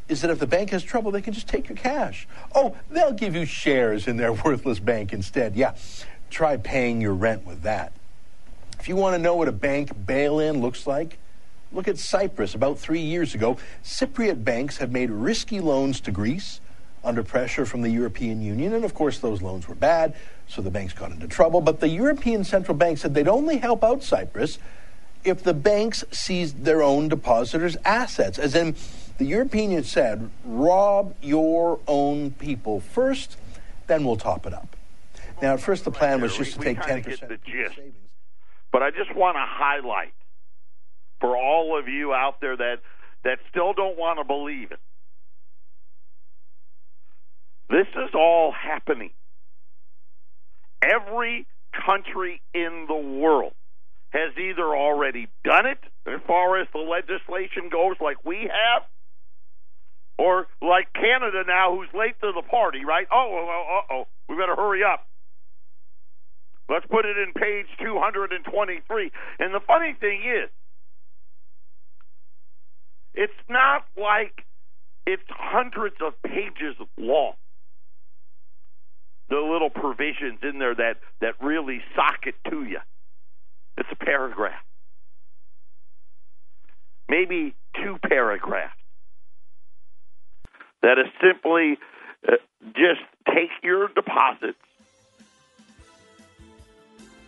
is 0.09 0.19
that 0.19 0.29
if 0.29 0.39
the 0.39 0.47
bank 0.47 0.71
has 0.71 0.83
trouble, 0.83 1.11
they 1.11 1.21
can 1.21 1.31
just 1.31 1.47
take 1.47 1.69
your 1.69 1.77
cash. 1.77 2.27
Oh, 2.53 2.75
they'll 2.89 3.13
give 3.13 3.37
you 3.37 3.45
shares 3.45 4.05
in 4.05 4.17
their 4.17 4.33
worthless 4.45 4.79
bank 4.79 5.13
instead. 5.13 5.55
Yeah, 5.55 5.75
try 6.29 6.57
paying 6.57 6.99
your 6.99 7.13
rent 7.13 7.47
with 7.47 7.61
that. 7.61 7.93
If 8.81 8.89
you 8.89 8.97
want 8.97 9.15
to 9.15 9.21
know 9.21 9.37
what 9.37 9.47
a 9.47 9.53
bank 9.53 10.05
bail 10.05 10.41
in 10.41 10.59
looks 10.59 10.85
like, 10.85 11.19
look 11.73 11.87
at 11.87 11.97
Cyprus. 11.97 12.55
About 12.55 12.79
three 12.79 13.01
years 13.01 13.35
ago, 13.35 13.57
Cypriot 13.83 14.43
banks 14.43 14.77
had 14.77 14.91
made 14.91 15.09
risky 15.09 15.59
loans 15.59 15.99
to 16.01 16.11
Greece 16.11 16.61
under 17.03 17.23
pressure 17.23 17.65
from 17.65 17.81
the 17.81 17.89
European 17.89 18.41
Union. 18.41 18.73
And 18.73 18.85
of 18.85 18.93
course, 18.93 19.19
those 19.19 19.41
loans 19.41 19.67
were 19.67 19.75
bad, 19.75 20.15
so 20.47 20.61
the 20.61 20.71
banks 20.71 20.93
got 20.93 21.11
into 21.11 21.27
trouble. 21.27 21.61
But 21.61 21.79
the 21.79 21.89
European 21.89 22.43
Central 22.43 22.77
Bank 22.77 22.97
said 22.97 23.13
they'd 23.13 23.27
only 23.27 23.57
help 23.57 23.83
out 23.83 24.03
Cyprus 24.03 24.57
if 25.23 25.43
the 25.43 25.53
banks 25.53 26.03
seized 26.11 26.63
their 26.65 26.81
own 26.81 27.07
depositors' 27.07 27.77
assets, 27.85 28.37
as 28.37 28.55
in, 28.55 28.75
the 29.17 29.25
European 29.25 29.71
Union 29.71 29.83
said, 29.83 30.29
rob 30.43 31.13
your 31.21 31.79
own 31.87 32.31
people 32.31 32.79
first, 32.79 33.37
then 33.87 34.03
we'll 34.03 34.17
top 34.17 34.45
it 34.45 34.53
up. 34.53 34.75
Now, 35.41 35.53
at 35.53 35.61
first, 35.61 35.85
the 35.85 35.91
plan 35.91 36.21
was 36.21 36.35
just 36.35 36.53
to 36.53 36.59
take 36.59 36.77
10% 36.79 37.05
get 37.05 37.29
the 37.29 37.37
gist. 37.45 37.75
savings. 37.75 37.95
But 38.71 38.81
I 38.81 38.89
just 38.89 39.15
want 39.15 39.35
to 39.35 39.45
highlight 39.45 40.13
for 41.23 41.37
all 41.37 41.79
of 41.79 41.87
you 41.87 42.13
out 42.13 42.41
there 42.41 42.57
that 42.57 42.79
that 43.23 43.39
still 43.49 43.71
don't 43.71 43.97
want 43.97 44.19
to 44.19 44.25
believe 44.25 44.73
it. 44.73 44.79
This 47.69 47.87
is 47.95 48.13
all 48.13 48.51
happening. 48.51 49.11
Every 50.83 51.47
country 51.85 52.41
in 52.53 52.87
the 52.89 53.19
world 53.21 53.53
has 54.09 54.37
either 54.37 54.75
already 54.75 55.29
done 55.45 55.65
it 55.65 55.79
as 56.05 56.19
far 56.27 56.59
as 56.59 56.67
the 56.73 56.79
legislation 56.79 57.69
goes, 57.71 57.95
like 58.01 58.17
we 58.25 58.51
have, 58.51 58.83
or 60.19 60.47
like 60.61 60.91
Canada 60.91 61.43
now, 61.47 61.73
who's 61.73 61.87
late 61.97 62.19
to 62.19 62.33
the 62.35 62.43
party, 62.51 62.83
right? 62.83 63.07
Oh, 63.09 63.47
oh, 63.49 63.81
oh, 63.89 64.07
we 64.27 64.35
better 64.35 64.57
hurry 64.57 64.83
up. 64.83 65.07
Let's 66.67 66.85
put 66.87 67.05
it 67.05 67.17
in 67.17 67.31
page 67.31 67.67
223. 67.79 69.11
And 69.39 69.53
the 69.53 69.61
funny 69.65 69.95
thing 69.97 70.21
is, 70.27 70.49
it's 73.13 73.33
not 73.49 73.85
like 73.97 74.45
it's 75.05 75.23
hundreds 75.29 75.95
of 76.01 76.13
pages 76.23 76.75
long. 76.97 77.33
The 79.29 79.37
little 79.37 79.69
provisions 79.69 80.39
in 80.43 80.59
there 80.59 80.75
that, 80.75 80.97
that 81.21 81.35
really 81.41 81.81
sock 81.95 82.25
it 82.27 82.35
to 82.49 82.63
you. 82.63 82.79
It's 83.77 83.89
a 83.91 83.95
paragraph. 83.95 84.63
Maybe 87.09 87.55
two 87.75 87.97
paragraphs. 88.07 88.73
That 90.81 90.99
is 90.99 91.07
simply 91.21 91.77
uh, 92.27 92.33
just 92.75 93.01
take 93.33 93.49
your 93.63 93.87
deposits 93.89 94.57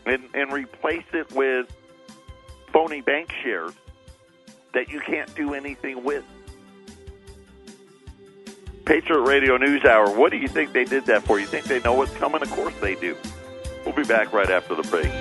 and, 0.05 0.23
and 0.33 0.51
replace 0.51 1.05
it 1.13 1.31
with 1.33 1.73
phony 2.71 3.01
bank 3.01 3.31
shares 3.43 3.73
that 4.75 4.89
you 4.89 4.99
can't 4.99 5.33
do 5.35 5.53
anything 5.53 6.03
with. 6.03 6.23
Patriot 8.83 9.21
Radio 9.21 9.55
News 9.57 9.85
Hour, 9.85 10.11
what 10.11 10.31
do 10.31 10.37
you 10.37 10.49
think 10.49 10.73
they 10.73 10.83
did 10.83 11.05
that 11.05 11.23
for? 11.23 11.39
You 11.39 11.47
think 11.47 11.65
they 11.65 11.79
know 11.79 11.93
what's 11.93 12.13
coming? 12.15 12.41
Of 12.41 12.51
course 12.51 12.73
they 12.81 12.93
do. 12.95 13.17
We'll 13.85 13.95
be 13.95 14.03
back 14.03 14.33
right 14.33 14.49
after 14.49 14.75
the 14.75 14.83
break. 14.83 15.11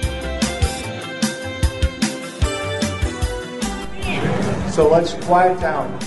So 4.72 4.88
let's 4.90 5.14
quiet 5.24 5.60
down. 5.60 6.00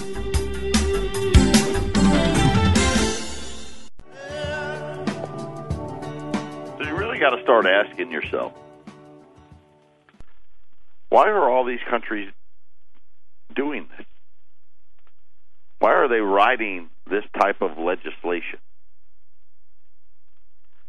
So 6.77 6.83
you 6.83 6.95
really 6.95 7.17
got 7.17 7.29
to 7.29 7.41
start 7.43 7.65
asking 7.65 8.12
yourself 8.12 8.53
why 11.10 11.29
are 11.29 11.49
all 11.49 11.63
these 11.63 11.79
countries 11.89 12.29
doing 13.58 13.88
this? 13.98 14.06
Why 15.80 15.91
are 15.93 16.08
they 16.08 16.22
writing 16.22 16.89
this 17.10 17.24
type 17.38 17.62
of 17.62 17.78
legislation? 17.78 18.60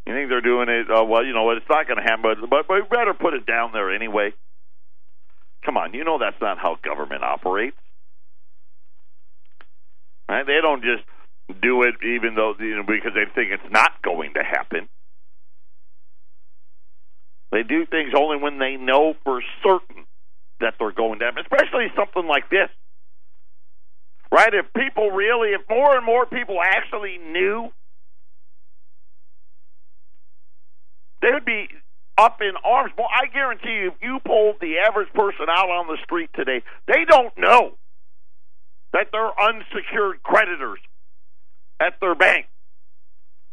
You 0.07 0.15
think 0.15 0.31
they're 0.31 0.41
doing 0.41 0.69
it? 0.69 0.87
Uh, 0.91 1.05
well, 1.05 1.25
you 1.25 1.35
know 1.35 1.45
what? 1.45 1.59
It's 1.59 1.69
not 1.69 1.87
going 1.87 1.99
to 1.99 2.03
happen, 2.03 2.23
but, 2.23 2.49
but 2.49 2.69
we 2.69 2.81
better 2.89 3.13
put 3.13 3.35
it 3.35 3.45
down 3.45 3.73
there 3.73 3.95
anyway. 3.95 4.33
Come 5.65 5.77
on, 5.77 5.93
you 5.93 6.05
know 6.05 6.19
that's 6.19 6.41
not 6.41 6.57
how 6.57 6.79
government 6.83 7.23
operates. 7.23 7.77
Right? 10.29 10.47
They 10.47 10.61
don't 10.63 10.83
just 10.83 11.05
do 11.61 11.83
it 11.83 11.95
even 12.05 12.35
though 12.35 12.55
you 12.59 12.77
know 12.77 12.85
because 12.87 13.13
they 13.15 13.25
think 13.35 13.53
it's 13.53 13.73
not 13.73 14.01
going 14.03 14.35
to 14.35 14.43
happen. 14.43 14.89
They 17.51 17.63
do 17.63 17.87
things 17.87 18.13
only 18.17 18.37
when 18.37 18.59
they 18.59 18.77
know 18.77 19.15
for 19.25 19.43
certain 19.63 20.05
that 20.61 20.75
they're 20.79 20.93
going 20.93 21.21
happen, 21.21 21.43
especially 21.43 21.87
something 21.97 22.27
like 22.27 22.51
this. 22.51 22.69
Right? 24.31 24.53
If 24.53 24.67
people 24.75 25.11
really, 25.11 25.51
if 25.51 25.63
more 25.69 25.97
and 25.97 26.05
more 26.05 26.27
people 26.27 26.59
actually 26.63 27.19
knew, 27.19 27.71
they 31.23 31.29
would 31.33 31.45
be 31.45 31.69
up 32.19 32.41
in 32.41 32.53
arms. 32.65 32.93
Well, 32.99 33.09
I 33.09 33.27
guarantee 33.33 33.81
you, 33.83 33.89
if 33.89 33.95
you 34.03 34.19
polled 34.27 34.57
the 34.61 34.79
average 34.87 35.13
person 35.15 35.47
out 35.49 35.71
on 35.71 35.87
the 35.87 35.97
street 36.05 36.31
today, 36.35 36.63
they 36.87 37.05
don't 37.09 37.33
know 37.39 37.73
that 38.93 39.09
they're 39.13 39.41
unsecured 39.41 40.23
creditors 40.23 40.81
at 41.81 41.95
their 42.01 42.15
bank. 42.15 42.47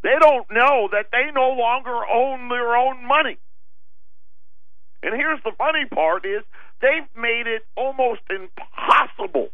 They 0.03 0.15
don't 0.19 0.45
know 0.51 0.89
that 0.91 1.07
they 1.11 1.31
no 1.33 1.51
longer 1.51 1.95
own 2.05 2.49
their 2.49 2.75
own 2.75 3.07
money. 3.07 3.37
And 5.03 5.13
here's 5.15 5.41
the 5.43 5.51
funny 5.57 5.85
part 5.85 6.25
is 6.25 6.43
they've 6.81 7.09
made 7.15 7.47
it 7.47 7.63
almost 7.75 8.21
impossible 8.29 9.49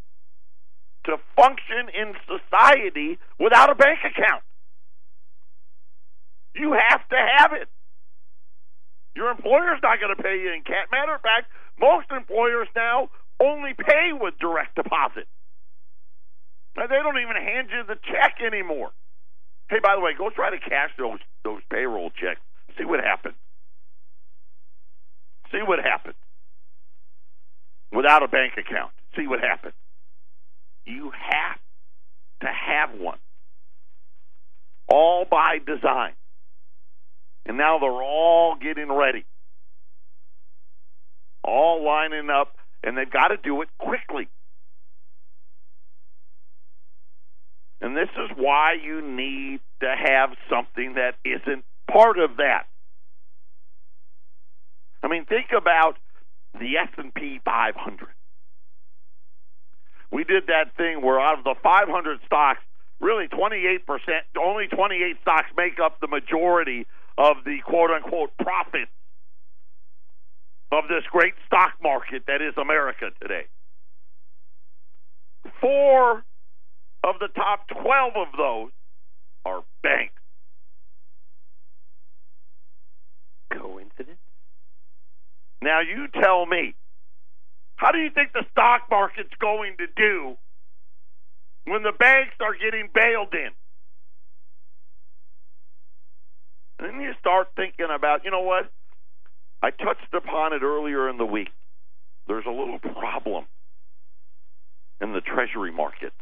to 1.05 1.17
function 1.35 1.89
in 1.93 2.13
society 2.29 3.17
without 3.39 3.69
a 3.69 3.75
bank 3.75 3.99
account. 4.05 4.43
You 6.53 6.73
have 6.73 7.07
to 7.09 7.17
have 7.37 7.53
it. 7.53 7.67
Your 9.15 9.31
employer's 9.31 9.79
not 9.81 9.99
going 9.99 10.15
to 10.15 10.21
pay 10.21 10.39
you 10.39 10.53
in 10.53 10.61
cash. 10.63 10.87
Matter 10.91 11.15
of 11.15 11.21
fact, 11.21 11.47
most 11.79 12.07
employers 12.11 12.67
now 12.75 13.09
only 13.41 13.73
pay 13.73 14.11
with 14.13 14.37
direct 14.39 14.75
deposit. 14.75 15.27
They 16.75 16.87
don't 16.87 17.19
even 17.19 17.35
hand 17.35 17.67
you 17.71 17.83
the 17.83 17.99
check 18.07 18.39
anymore. 18.45 18.91
Hey, 19.69 19.79
by 19.83 19.95
the 19.95 20.01
way, 20.01 20.11
go 20.17 20.29
try 20.29 20.49
to 20.49 20.59
cash 20.59 20.91
those 20.97 21.19
those 21.43 21.61
payroll 21.69 22.11
checks. 22.11 22.39
See 22.77 22.85
what 22.85 22.99
happens. 23.03 23.35
See 25.51 25.61
what 25.65 25.79
happens. 25.79 26.15
Without 27.91 28.23
a 28.23 28.27
bank 28.27 28.53
account. 28.57 28.91
See 29.15 29.27
what 29.27 29.39
happens. 29.41 29.73
You 30.85 31.11
have 31.11 31.59
to 32.41 32.47
have 32.47 32.99
one. 32.99 33.19
All 34.87 35.25
by 35.29 35.59
design. 35.65 36.13
And 37.45 37.57
now 37.57 37.79
they're 37.79 37.91
all 37.91 38.55
getting 38.55 38.91
ready. 38.91 39.25
All 41.43 41.83
lining 41.83 42.29
up, 42.29 42.55
and 42.83 42.97
they've 42.97 43.09
got 43.09 43.29
to 43.29 43.37
do 43.37 43.61
it 43.61 43.69
quickly. 43.77 44.27
And 47.81 47.97
this 47.97 48.09
is 48.15 48.29
why 48.37 48.73
you 48.73 49.01
need 49.01 49.59
to 49.81 49.87
have 49.87 50.29
something 50.49 50.93
that 50.93 51.15
isn't 51.25 51.65
part 51.91 52.19
of 52.19 52.37
that. 52.37 52.67
I 55.03 55.07
mean, 55.07 55.25
think 55.25 55.47
about 55.57 55.97
the 56.59 56.77
S&P 56.77 57.39
500. 57.43 58.07
We 60.11 60.23
did 60.23 60.47
that 60.47 60.75
thing 60.75 61.01
where 61.01 61.19
out 61.19 61.37
of 61.37 61.43
the 61.43 61.55
500 61.63 62.19
stocks, 62.25 62.59
really 62.99 63.27
28%, 63.27 63.79
only 64.39 64.67
28 64.67 65.17
stocks 65.21 65.47
make 65.55 65.79
up 65.79 65.99
the 66.01 66.07
majority 66.07 66.85
of 67.17 67.37
the 67.45 67.59
quote 67.65 67.91
unquote 67.91 68.31
profit 68.37 68.89
of 70.71 70.85
this 70.87 71.03
great 71.11 71.33
stock 71.45 71.73
market 71.81 72.23
that 72.27 72.41
is 72.41 72.53
America 72.57 73.09
today. 73.21 73.45
Four 75.59 76.23
of 77.03 77.15
the 77.19 77.27
top 77.35 77.67
12 77.67 78.13
of 78.15 78.27
those 78.37 78.69
are 79.45 79.63
banks. 79.81 80.13
Coincidence? 83.51 84.19
Now 85.61 85.81
you 85.81 86.07
tell 86.21 86.45
me, 86.45 86.73
how 87.75 87.91
do 87.91 87.99
you 87.99 88.09
think 88.09 88.33
the 88.33 88.45
stock 88.51 88.83
market's 88.89 89.33
going 89.39 89.75
to 89.77 89.87
do 89.95 90.35
when 91.65 91.83
the 91.83 91.91
banks 91.97 92.35
are 92.39 92.53
getting 92.53 92.89
bailed 92.93 93.33
in? 93.33 93.49
Then 96.79 96.99
you 96.99 97.13
start 97.19 97.49
thinking 97.55 97.87
about, 97.93 98.25
you 98.25 98.31
know 98.31 98.41
what? 98.41 98.71
I 99.61 99.69
touched 99.69 100.13
upon 100.13 100.53
it 100.53 100.63
earlier 100.63 101.07
in 101.09 101.17
the 101.17 101.25
week. 101.25 101.49
There's 102.27 102.45
a 102.47 102.51
little 102.51 102.79
problem 102.79 103.45
in 104.99 105.13
the 105.13 105.21
treasury 105.21 105.71
markets. 105.71 106.15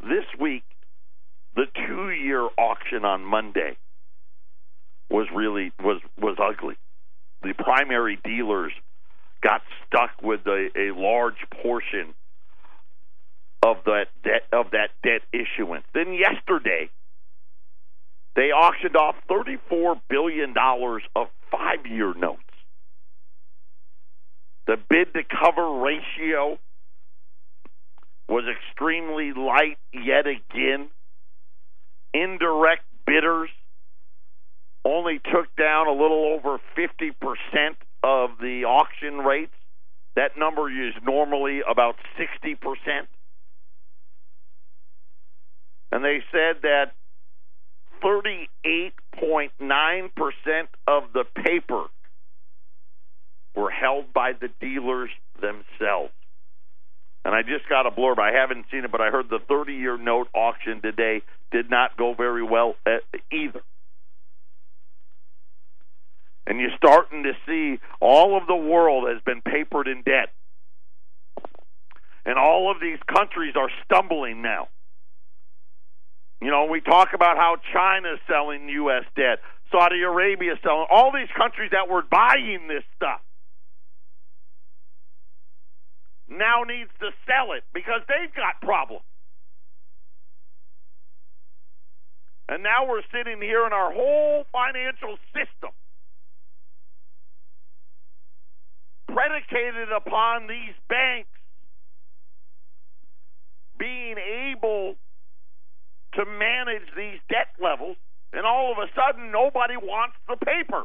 This 0.00 0.24
week, 0.40 0.62
the 1.56 1.66
two 1.86 2.10
year 2.10 2.48
auction 2.56 3.04
on 3.04 3.24
Monday 3.24 3.76
was 5.10 5.26
really 5.34 5.72
was 5.82 6.00
was 6.18 6.36
ugly. 6.40 6.76
The 7.42 7.54
primary 7.54 8.18
dealers 8.24 8.72
got 9.42 9.62
stuck 9.86 10.10
with 10.22 10.40
a, 10.46 10.68
a 10.76 10.94
large 10.94 11.46
portion 11.62 12.14
of 13.62 13.78
that 13.84 14.06
debt 14.22 14.42
of 14.52 14.70
that 14.72 14.90
debt 15.02 15.22
issuance. 15.32 15.84
Then 15.94 16.12
yesterday, 16.14 16.90
they 18.36 18.52
auctioned 18.52 18.96
off 18.96 19.16
thirty 19.28 19.58
four 19.68 20.00
billion 20.08 20.54
dollars 20.54 21.02
of 21.16 21.28
five 21.50 21.86
year 21.86 22.14
notes. 22.14 22.42
The 24.66 24.76
bid 24.88 25.12
to 25.14 25.22
cover 25.24 25.80
ratio 25.80 26.58
was 28.28 28.44
extremely 28.46 29.32
light 29.32 29.78
yet 29.92 30.26
again. 30.26 30.88
Indirect 32.14 32.84
bidders 33.06 33.50
only 34.84 35.18
took 35.18 35.54
down 35.56 35.86
a 35.86 35.92
little 35.92 36.38
over 36.38 36.58
50% 36.76 37.14
of 38.02 38.30
the 38.40 38.64
auction 38.64 39.18
rates. 39.18 39.52
That 40.16 40.36
number 40.36 40.68
is 40.70 40.94
normally 41.04 41.60
about 41.68 41.94
60%. 42.18 43.06
And 45.92 46.04
they 46.04 46.22
said 46.30 46.62
that 46.62 46.92
38.9% 48.02 50.68
of 50.86 51.12
the 51.12 51.24
paper 51.44 51.84
were 53.54 53.70
held 53.70 54.12
by 54.12 54.32
the 54.32 54.48
dealers 54.60 55.10
themselves. 55.40 56.12
And 57.24 57.34
I 57.34 57.42
just 57.42 57.68
got 57.68 57.86
a 57.86 57.90
blurb. 57.90 58.18
I 58.18 58.32
haven't 58.32 58.66
seen 58.70 58.84
it, 58.84 58.92
but 58.92 59.02
I 59.02 59.10
heard 59.10 59.28
the 59.28 59.40
30 59.46 59.74
year 59.74 59.98
note 59.98 60.28
auction 60.34 60.80
today 60.80 61.22
did 61.52 61.68
not 61.68 61.96
go 61.96 62.14
very 62.14 62.42
well 62.42 62.76
uh, 62.86 63.00
either. 63.30 63.60
And 66.50 66.58
you're 66.58 66.76
starting 66.76 67.22
to 67.22 67.32
see 67.46 67.78
all 68.00 68.36
of 68.36 68.48
the 68.48 68.56
world 68.56 69.08
has 69.08 69.22
been 69.22 69.40
papered 69.40 69.86
in 69.86 70.02
debt. 70.02 70.30
And 72.26 72.36
all 72.40 72.72
of 72.72 72.80
these 72.80 72.98
countries 73.06 73.54
are 73.54 73.70
stumbling 73.84 74.42
now. 74.42 74.66
You 76.42 76.50
know, 76.50 76.64
we 76.64 76.80
talk 76.80 77.10
about 77.14 77.36
how 77.36 77.58
China's 77.72 78.18
selling 78.28 78.68
U.S. 78.68 79.04
debt, 79.14 79.38
Saudi 79.70 80.02
Arabia 80.02 80.54
selling, 80.60 80.86
all 80.90 81.12
these 81.12 81.30
countries 81.38 81.70
that 81.70 81.88
were 81.88 82.02
buying 82.02 82.66
this 82.66 82.82
stuff 82.96 83.20
now 86.28 86.64
needs 86.66 86.90
to 86.98 87.10
sell 87.28 87.52
it 87.52 87.62
because 87.72 88.00
they've 88.08 88.34
got 88.34 88.60
problems. 88.60 89.04
And 92.48 92.64
now 92.64 92.88
we're 92.88 93.06
sitting 93.14 93.40
here 93.40 93.64
in 93.68 93.72
our 93.72 93.92
whole 93.92 94.46
financial 94.50 95.16
system 95.32 95.70
predicated 99.12 99.90
upon 99.94 100.46
these 100.46 100.74
banks 100.88 101.28
being 103.78 104.16
able 104.18 104.94
to 106.14 106.24
manage 106.26 106.86
these 106.96 107.18
debt 107.28 107.48
levels, 107.62 107.96
and 108.32 108.44
all 108.44 108.72
of 108.72 108.78
a 108.78 108.86
sudden 108.94 109.32
nobody 109.32 109.76
wants 109.76 110.16
the 110.28 110.36
paper. 110.36 110.84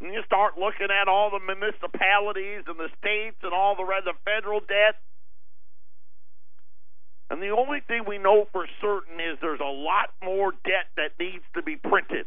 And 0.00 0.12
you 0.14 0.22
start 0.24 0.54
looking 0.56 0.88
at 0.94 1.08
all 1.08 1.30
the 1.30 1.42
municipalities 1.42 2.62
and 2.68 2.78
the 2.78 2.88
states 2.98 3.36
and 3.42 3.52
all 3.52 3.74
the 3.74 3.84
the 4.04 4.14
federal 4.24 4.60
debt. 4.60 4.94
And 7.30 7.42
the 7.42 7.50
only 7.50 7.80
thing 7.80 8.04
we 8.06 8.16
know 8.16 8.46
for 8.52 8.66
certain 8.80 9.20
is 9.20 9.38
there's 9.40 9.60
a 9.60 9.64
lot 9.64 10.14
more 10.22 10.52
debt 10.64 10.88
that 10.96 11.18
needs 11.18 11.44
to 11.54 11.62
be 11.62 11.76
printed. 11.76 12.26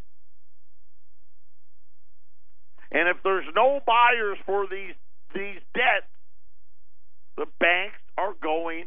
And 2.92 3.08
if 3.08 3.18
there's 3.24 3.46
no 3.56 3.80
buyers 3.86 4.38
for 4.46 4.68
these 4.68 4.96
these 5.34 5.62
debts, 5.74 6.12
the 7.38 7.46
banks 7.60 8.02
are 8.18 8.34
going 8.44 8.86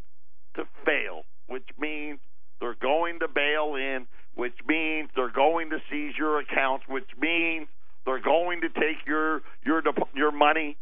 to 0.57 0.65
fail, 0.85 1.23
which 1.49 1.67
means 1.79 2.19
they're 2.61 2.77
going 2.81 3.21
to 3.21 3.29
bail 3.29 3.75
in, 3.77 4.07
which 4.35 4.55
means 4.67 5.09
they're 5.17 5.33
going 5.33 5.71
to 5.71 5.79
seize 5.91 6.13
your 6.19 6.39
accounts, 6.39 6.85
which 6.87 7.09
means 7.19 7.67
they're 8.05 8.21
going 8.21 8.61
to 8.61 8.69
take 8.69 9.07
your 9.07 9.41
your 9.65 9.83
your 10.15 10.33
money. 10.33 10.77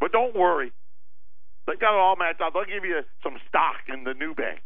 But 0.00 0.12
don't 0.12 0.36
worry. 0.36 0.72
They 1.66 1.74
got 1.74 1.94
it 1.94 2.00
all 2.00 2.14
matched 2.16 2.40
out. 2.40 2.52
They'll 2.54 2.64
give 2.64 2.84
you 2.84 3.00
some 3.24 3.36
stock 3.48 3.82
in 3.88 4.04
the 4.04 4.14
new 4.14 4.34
bank. 4.34 4.60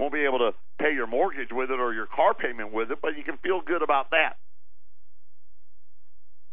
Won't 0.00 0.12
be 0.12 0.24
able 0.24 0.38
to 0.38 0.50
pay 0.80 0.92
your 0.92 1.06
mortgage 1.06 1.52
with 1.52 1.70
it 1.70 1.78
or 1.78 1.94
your 1.94 2.06
car 2.06 2.34
payment 2.34 2.72
with 2.72 2.90
it, 2.90 2.98
but 3.00 3.16
you 3.16 3.22
can 3.22 3.36
feel 3.38 3.60
good 3.64 3.82
about 3.82 4.10
that. 4.10 4.41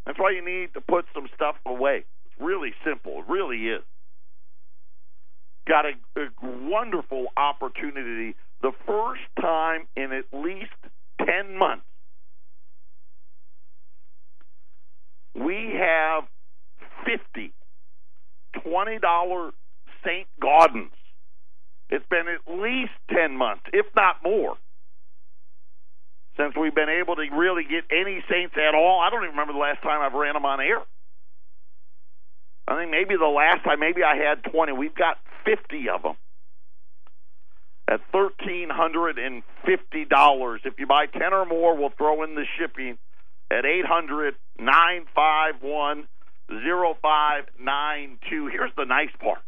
That's 0.10 0.18
why 0.18 0.32
you 0.32 0.44
need 0.44 0.74
to 0.74 0.82
put 0.82 1.06
some 1.14 1.28
stuff 1.36 1.54
away. 1.68 2.04
It's 2.26 2.42
really 2.42 2.74
simple. 2.84 3.20
It 3.20 3.32
really 3.32 3.68
is. 3.68 3.84
Got 5.68 5.86
a, 5.86 5.92
a 6.20 6.30
wonderful 6.42 7.28
opportunity. 7.38 8.34
The 8.64 8.72
first 8.88 9.22
time 9.40 9.82
in 9.96 10.12
at 10.12 10.26
least 10.34 10.74
10 11.20 11.56
months 11.56 11.84
we 15.36 15.76
have 15.78 16.24
50 17.06 17.54
$20 18.66 19.52
St. 20.04 20.28
Gaudens. 20.42 20.90
It's 21.92 22.06
been 22.10 22.26
at 22.28 22.52
least 22.52 22.94
10 23.14 23.38
months, 23.38 23.62
if 23.74 23.86
not 23.96 24.24
more, 24.24 24.58
since 26.40 26.56
we've 26.56 26.74
been 26.74 26.90
able 26.90 27.18
to 27.18 27.28
really 27.36 27.64
get 27.64 27.84
any 27.92 28.24
Saints 28.32 28.56
at 28.56 28.74
all. 28.74 29.02
I 29.04 29.10
don't 29.10 29.24
even 29.24 29.36
remember 29.36 29.52
the 29.54 29.60
last 29.60 29.84
time 29.84 30.02
I've 30.02 30.14
ran 30.14 30.34
them 30.34 30.46
on 30.46 30.62
air. 30.62 30.80
I 32.68 32.78
think 32.78 32.92
maybe 32.92 33.16
the 33.20 33.28
last 33.28 33.64
time, 33.66 33.80
maybe 33.80 34.04
I 34.04 34.16
had 34.16 34.44
20. 34.50 34.72
We've 34.74 34.96
got 34.96 35.18
50 35.44 35.90
of 35.90 36.04
them 36.04 36.16
at 37.90 38.00
$1,350. 38.14 40.60
If 40.64 40.80
you 40.80 40.88
buy 40.88 41.08
10 41.08 41.34
or 41.34 41.46
more, 41.46 41.76
we'll 41.76 41.90
throw 41.98 42.24
in 42.24 42.36
the 42.36 42.46
shipping 42.58 42.98
at 43.52 43.66
800 43.66 44.36
951 44.60 46.08
0592. 46.48 48.48
Here's 48.48 48.72
the 48.78 48.86
nice 48.86 49.12
part 49.20 49.42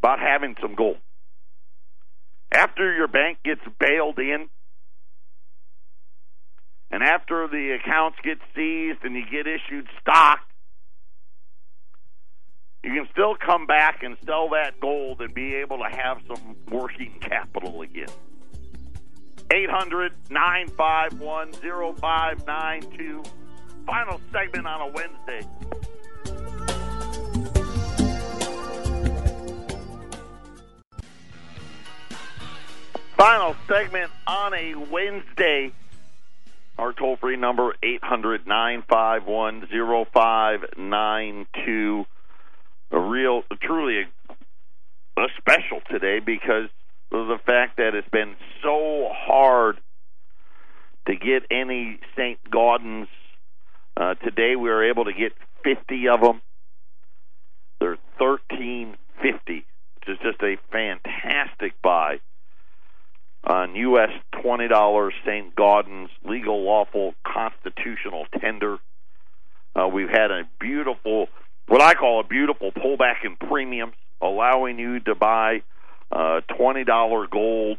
about 0.00 0.18
having 0.18 0.54
some 0.60 0.74
gold. 0.74 0.98
After 2.52 2.92
your 2.94 3.08
bank 3.08 3.38
gets 3.44 3.62
bailed 3.78 4.18
in, 4.18 4.50
and 6.90 7.02
after 7.02 7.46
the 7.48 7.78
accounts 7.80 8.18
get 8.22 8.38
seized 8.54 9.04
and 9.04 9.14
you 9.14 9.24
get 9.30 9.46
issued 9.46 9.86
stock, 10.00 10.40
you 12.82 12.94
can 12.94 13.08
still 13.12 13.34
come 13.34 13.66
back 13.66 14.02
and 14.02 14.16
sell 14.24 14.48
that 14.50 14.80
gold 14.80 15.20
and 15.20 15.34
be 15.34 15.56
able 15.56 15.78
to 15.78 15.96
have 15.96 16.18
some 16.26 16.56
working 16.70 17.18
capital 17.20 17.82
again. 17.82 18.08
800 19.50 20.12
951 20.30 21.52
0592. 21.52 23.22
Final 23.86 24.20
segment 24.32 24.66
on 24.66 24.80
a 24.80 24.86
Wednesday. 24.92 25.40
Final 33.16 33.56
segment 33.66 34.10
on 34.26 34.54
a 34.54 34.74
Wednesday. 34.74 35.72
Our 36.78 36.92
toll 36.92 37.16
free 37.16 37.36
number 37.36 37.74
800 37.82 38.46
951 38.46 39.66
0592. 40.12 42.04
A 42.90 43.00
real, 43.00 43.42
truly 43.60 44.02
a, 44.02 44.04
a 45.20 45.26
special 45.38 45.80
today 45.90 46.20
because 46.24 46.70
of 47.10 47.26
the 47.26 47.38
fact 47.44 47.78
that 47.78 47.96
it's 47.96 48.08
been 48.10 48.36
so 48.62 49.08
hard 49.10 49.78
to 51.08 51.16
get 51.16 51.42
any 51.50 51.98
St. 52.16 52.38
Gaudens. 52.48 53.08
Uh, 53.96 54.14
today 54.14 54.54
we 54.54 54.68
were 54.68 54.88
able 54.88 55.06
to 55.06 55.12
get 55.12 55.32
50 55.64 56.08
of 56.08 56.20
them. 56.20 56.40
They're 57.80 57.98
1350, 58.18 59.66
which 59.96 60.08
is 60.08 60.18
just 60.22 60.40
a 60.42 60.56
fantastic 60.70 61.72
buy 61.82 62.20
on 63.48 63.74
U.S. 63.74 64.10
$20 64.34 65.10
St. 65.24 65.56
Gaudens 65.56 66.08
legal, 66.24 66.62
lawful, 66.62 67.14
constitutional 67.26 68.26
tender. 68.40 68.78
Uh, 69.74 69.88
we've 69.88 70.10
had 70.10 70.30
a 70.30 70.42
beautiful, 70.60 71.28
what 71.66 71.80
I 71.80 71.94
call 71.94 72.20
a 72.20 72.24
beautiful 72.24 72.72
pullback 72.72 73.24
in 73.24 73.36
premiums, 73.36 73.94
allowing 74.20 74.78
you 74.78 75.00
to 75.00 75.14
buy 75.14 75.62
uh, 76.10 76.40
twenty 76.56 76.84
dollar 76.84 77.26
gold 77.26 77.78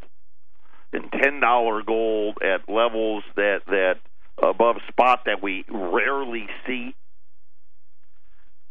and 0.92 1.10
ten 1.12 1.40
dollar 1.40 1.82
gold 1.82 2.38
at 2.42 2.72
levels 2.72 3.24
that 3.36 3.62
that 3.66 3.94
above 4.42 4.76
spot 4.88 5.22
that 5.26 5.42
we 5.42 5.64
rarely 5.68 6.46
see. 6.66 6.94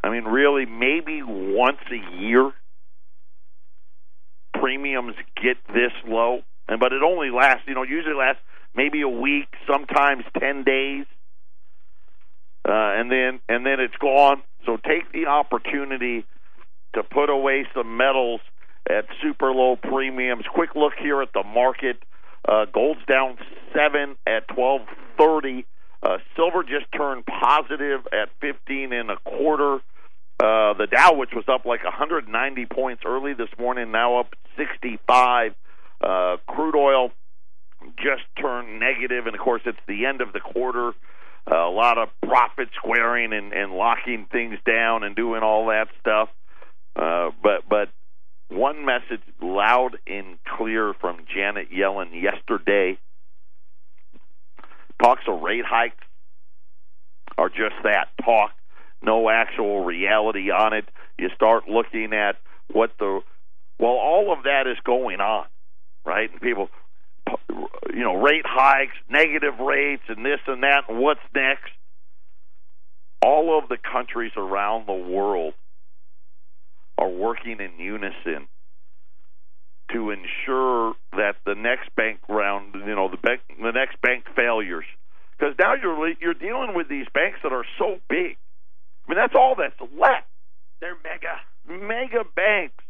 I 0.04 0.10
mean, 0.10 0.24
really, 0.24 0.66
maybe 0.66 1.22
once 1.24 1.80
a 1.92 2.18
year 2.18 2.52
premiums 4.54 5.16
get 5.42 5.58
this 5.68 5.92
low, 6.08 6.42
and 6.70 6.80
but 6.80 6.94
it 6.94 7.02
only 7.04 7.32
lasts. 7.32 7.64
You 7.68 7.74
know, 7.74 7.84
usually 7.84 8.16
lasts 8.16 8.42
maybe 8.76 9.02
a 9.02 9.10
week, 9.10 9.48
sometimes 9.68 10.24
ten 10.40 10.64
days, 10.64 11.06
uh, 12.64 12.72
and 12.72 13.12
then 13.12 13.42
and 13.50 13.66
then 13.66 13.80
it's 13.80 13.98
gone. 14.00 14.44
So 14.66 14.78
take 14.78 15.12
the 15.12 15.26
opportunity 15.26 16.26
to 16.94 17.04
put 17.04 17.30
away 17.30 17.66
some 17.74 17.98
metals 17.98 18.42
at 18.88 19.06
super 19.22 19.52
low 19.52 19.76
premiums. 19.76 20.46
Quick 20.54 20.76
look 20.76 20.94
here 21.02 21.22
at 21.22 21.34
the 21.34 21.44
market. 21.44 21.98
Uh, 22.48 22.66
gold's 22.72 23.04
down 23.08 23.38
seven 23.74 24.16
at 24.28 24.48
twelve 24.48 24.82
thirty. 25.18 25.66
Uh, 26.02 26.18
silver 26.36 26.64
just 26.64 26.86
turned 26.96 27.26
positive 27.26 28.02
at 28.14 28.30
fifteen 28.40 28.94
and 28.94 29.10
a 29.10 29.18
quarter. 29.26 29.80
Uh, 30.42 30.72
the 30.74 30.88
Dow, 30.90 31.16
which 31.16 31.32
was 31.36 31.44
up 31.50 31.66
like 31.66 31.84
190 31.84 32.66
points 32.68 33.04
early 33.06 33.34
this 33.34 33.50
morning, 33.60 33.92
now 33.92 34.22
up 34.22 34.36
65. 34.56 35.54
Uh, 36.02 36.38
crude 36.70 36.80
oil 36.80 37.12
just 37.98 38.24
turned 38.40 38.80
negative, 38.80 39.26
and 39.26 39.36
of 39.36 39.42
course, 39.42 39.62
it's 39.66 39.80
the 39.88 40.06
end 40.06 40.22
of 40.22 40.34
the 40.34 40.40
quarter. 40.40 40.92
Uh, 41.50 41.56
a 41.56 41.72
lot 41.72 41.98
of 41.98 42.10
profit 42.22 42.70
squaring 42.76 43.34
and, 43.34 43.54
and 43.54 43.72
locking 43.72 44.28
things 44.32 44.58
down 44.66 45.04
and 45.04 45.16
doing 45.16 45.42
all 45.42 45.68
that 45.68 45.88
stuff. 46.00 46.30
Uh, 46.96 47.30
but 47.42 47.68
but 47.70 47.90
one 48.50 48.86
message 48.86 49.22
loud 49.42 49.98
and 50.06 50.38
clear 50.58 50.94
from 51.00 51.20
Janet 51.34 51.72
Yellen 51.72 52.22
yesterday. 52.22 52.98
Talks 55.02 55.24
of 55.28 55.42
rate 55.42 55.64
hikes 55.66 55.96
are 57.38 57.48
just 57.48 57.76
that 57.84 58.10
talk, 58.24 58.52
no 59.02 59.30
actual 59.30 59.86
reality 59.86 60.52
on 60.52 60.74
it. 60.74 60.86
You 61.18 61.30
start 61.34 61.70
looking 61.70 62.12
at 62.12 62.36
what 62.70 62.92
the 63.00 63.22
well, 63.80 63.92
all 63.92 64.34
of 64.34 64.44
that 64.44 64.68
is 64.68 64.78
going 64.84 65.22
on, 65.22 65.46
right? 66.06 66.32
And 66.32 66.42
people, 66.42 66.70
you 67.94 68.04
know, 68.04 68.16
rate 68.16 68.46
hikes, 68.46 68.96
negative 69.10 69.60
rates, 69.60 70.04
and 70.08 70.26
this 70.26 70.40
and 70.48 70.64
that, 70.64 70.84
and 70.90 71.00
what's 71.00 71.20
next? 71.34 71.72
All 73.22 73.58
of 73.58 73.70
the 73.70 73.78
countries 73.78 74.32
around 74.38 74.88
the 74.88 74.94
world 74.94 75.54
are 76.98 77.10
working 77.10 77.60
in 77.60 77.80
unison 77.80 78.48
to 79.92 80.12
ensure 80.12 80.94
that 81.14 81.36
the 81.46 81.56
next 81.56 81.94
bank 81.96 82.20
round, 82.30 82.76
you 82.76 82.96
know, 82.96 83.10
the 83.10 83.18
bank, 83.18 83.42
the 83.62 83.72
next 83.72 84.00
bank 84.02 84.26
failures, 84.36 84.86
because 85.38 85.56
now 85.60 85.74
you're 85.74 86.14
you're 86.22 86.34
dealing 86.34 86.76
with 86.76 86.88
these 86.90 87.08
banks 87.14 87.40
that 87.44 87.52
are 87.52 87.66
so 87.78 87.98
big. 88.10 88.38
I 89.06 89.12
mean, 89.12 89.18
that's 89.18 89.34
all 89.36 89.56
that's 89.56 89.80
left. 90.00 90.28
They're 90.80 90.98
mega, 91.04 91.42
mega 91.68 92.24
banks 92.36 92.84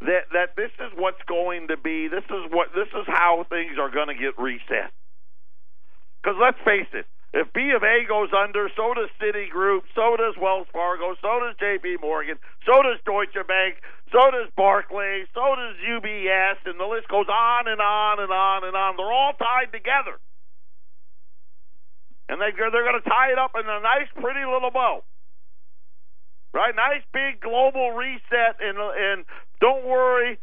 that 0.00 0.30
that 0.32 0.54
this 0.56 0.70
is 0.78 0.92
what's 0.94 1.22
going 1.26 1.68
to 1.68 1.76
be. 1.76 2.08
This 2.08 2.24
is 2.30 2.50
what 2.50 2.70
this 2.74 2.88
is 2.94 3.06
how 3.06 3.44
things 3.48 3.78
are 3.78 3.90
going 3.90 4.08
to 4.08 4.18
get 4.18 4.38
reset. 4.38 4.94
Because 6.22 6.38
let's 6.38 6.58
face 6.64 6.90
it, 6.94 7.06
if 7.34 7.52
B 7.52 7.70
of 7.74 7.82
A 7.82 8.06
goes 8.06 8.30
under, 8.32 8.70
so 8.74 8.94
does 8.94 9.10
Citigroup, 9.18 9.82
so 9.94 10.16
does 10.16 10.34
Wells 10.40 10.66
Fargo, 10.72 11.14
so 11.20 11.40
does 11.42 11.54
J.P. 11.58 11.98
Morgan, 12.00 12.38
so 12.66 12.82
does 12.82 12.98
Deutsche 13.04 13.38
Bank, 13.46 13.78
so 14.10 14.30
does 14.30 14.50
Barclays, 14.56 15.26
so 15.34 15.54
does 15.54 15.76
UBS, 15.82 16.58
and 16.66 16.78
the 16.78 16.86
list 16.86 17.06
goes 17.08 17.28
on 17.28 17.68
and 17.68 17.80
on 17.80 18.20
and 18.20 18.32
on 18.32 18.64
and 18.64 18.74
on. 18.74 18.96
They're 18.96 19.12
all 19.12 19.34
tied 19.34 19.70
together, 19.74 20.18
and 22.28 22.40
they 22.40 22.54
they're 22.54 22.86
going 22.86 23.02
to 23.02 23.08
tie 23.08 23.30
it 23.34 23.38
up 23.38 23.52
in 23.58 23.66
a 23.66 23.80
nice, 23.82 24.10
pretty 24.14 24.46
little 24.46 24.70
bow 24.70 25.02
right? 26.54 26.74
Nice 26.74 27.04
big 27.12 27.40
global 27.40 27.92
reset, 27.92 28.56
and 28.60 28.78
and 28.78 29.24
don't 29.60 29.84
worry. 29.86 30.38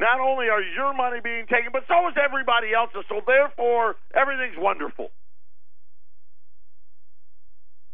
Not 0.00 0.20
only 0.20 0.46
are 0.48 0.62
your 0.62 0.94
money 0.94 1.18
being 1.22 1.46
taken, 1.46 1.70
but 1.72 1.82
so 1.88 2.06
is 2.08 2.14
everybody 2.22 2.72
else's. 2.72 3.04
So 3.08 3.20
therefore, 3.26 3.96
everything's 4.14 4.56
wonderful. 4.56 5.10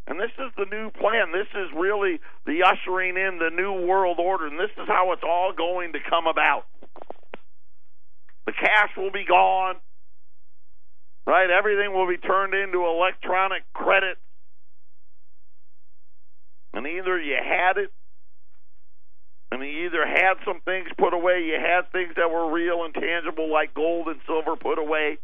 And 0.06 0.20
this 0.20 0.32
is 0.38 0.52
the 0.56 0.66
new 0.70 0.90
plan. 0.90 1.32
This 1.32 1.48
is 1.56 1.72
really 1.74 2.20
the 2.44 2.60
ushering 2.62 3.16
in 3.16 3.38
the 3.38 3.48
new 3.48 3.86
world 3.86 4.18
order, 4.20 4.46
and 4.46 4.60
this 4.60 4.70
is 4.76 4.86
how 4.86 5.12
it's 5.12 5.24
all 5.24 5.52
going 5.56 5.94
to 5.94 5.98
come 6.10 6.26
about. 6.26 6.64
The 8.44 8.52
cash 8.52 8.90
will 8.98 9.10
be 9.10 9.24
gone, 9.26 9.76
right? 11.26 11.48
Everything 11.48 11.94
will 11.94 12.06
be 12.06 12.18
turned 12.18 12.52
into 12.52 12.84
electronic 12.84 13.62
credit. 13.72 14.18
And 16.74 16.86
either 16.86 17.18
you 17.18 17.36
had 17.40 17.78
it 17.78 17.90
I 19.54 19.56
mean, 19.56 19.76
you 19.76 19.86
either 19.86 20.04
had 20.04 20.34
some 20.44 20.60
things 20.64 20.88
put 20.98 21.14
away, 21.14 21.44
you 21.44 21.54
had 21.54 21.92
things 21.92 22.14
that 22.16 22.28
were 22.28 22.50
real 22.50 22.84
and 22.84 22.92
tangible, 22.92 23.48
like 23.48 23.72
gold 23.72 24.08
and 24.08 24.18
silver, 24.26 24.56
put 24.56 24.80
away, 24.80 25.18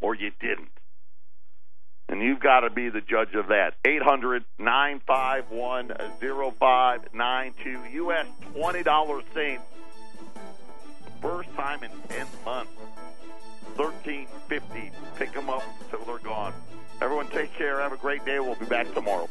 or 0.00 0.16
you 0.16 0.32
didn't. 0.40 0.72
And 2.08 2.20
you've 2.20 2.40
got 2.40 2.60
to 2.60 2.70
be 2.70 2.88
the 2.88 3.00
judge 3.00 3.34
of 3.34 3.48
that. 3.48 3.74
800 3.84 4.44
951 4.58 5.88
0592. 6.58 7.78
U.S. 7.92 8.26
$20 8.54 9.22
Saints. 9.34 9.62
First 11.20 11.54
time 11.54 11.84
in 11.84 11.90
10 12.08 12.26
months. 12.44 12.72
1350. 13.76 14.90
Pick 15.16 15.32
them 15.32 15.48
up 15.48 15.62
until 15.82 16.04
they're 16.06 16.18
gone. 16.18 16.54
Everyone 17.00 17.28
take 17.28 17.52
care. 17.54 17.78
Have 17.78 17.92
a 17.92 17.98
great 17.98 18.24
day. 18.24 18.40
We'll 18.40 18.56
be 18.56 18.66
back 18.66 18.92
tomorrow. 18.94 19.28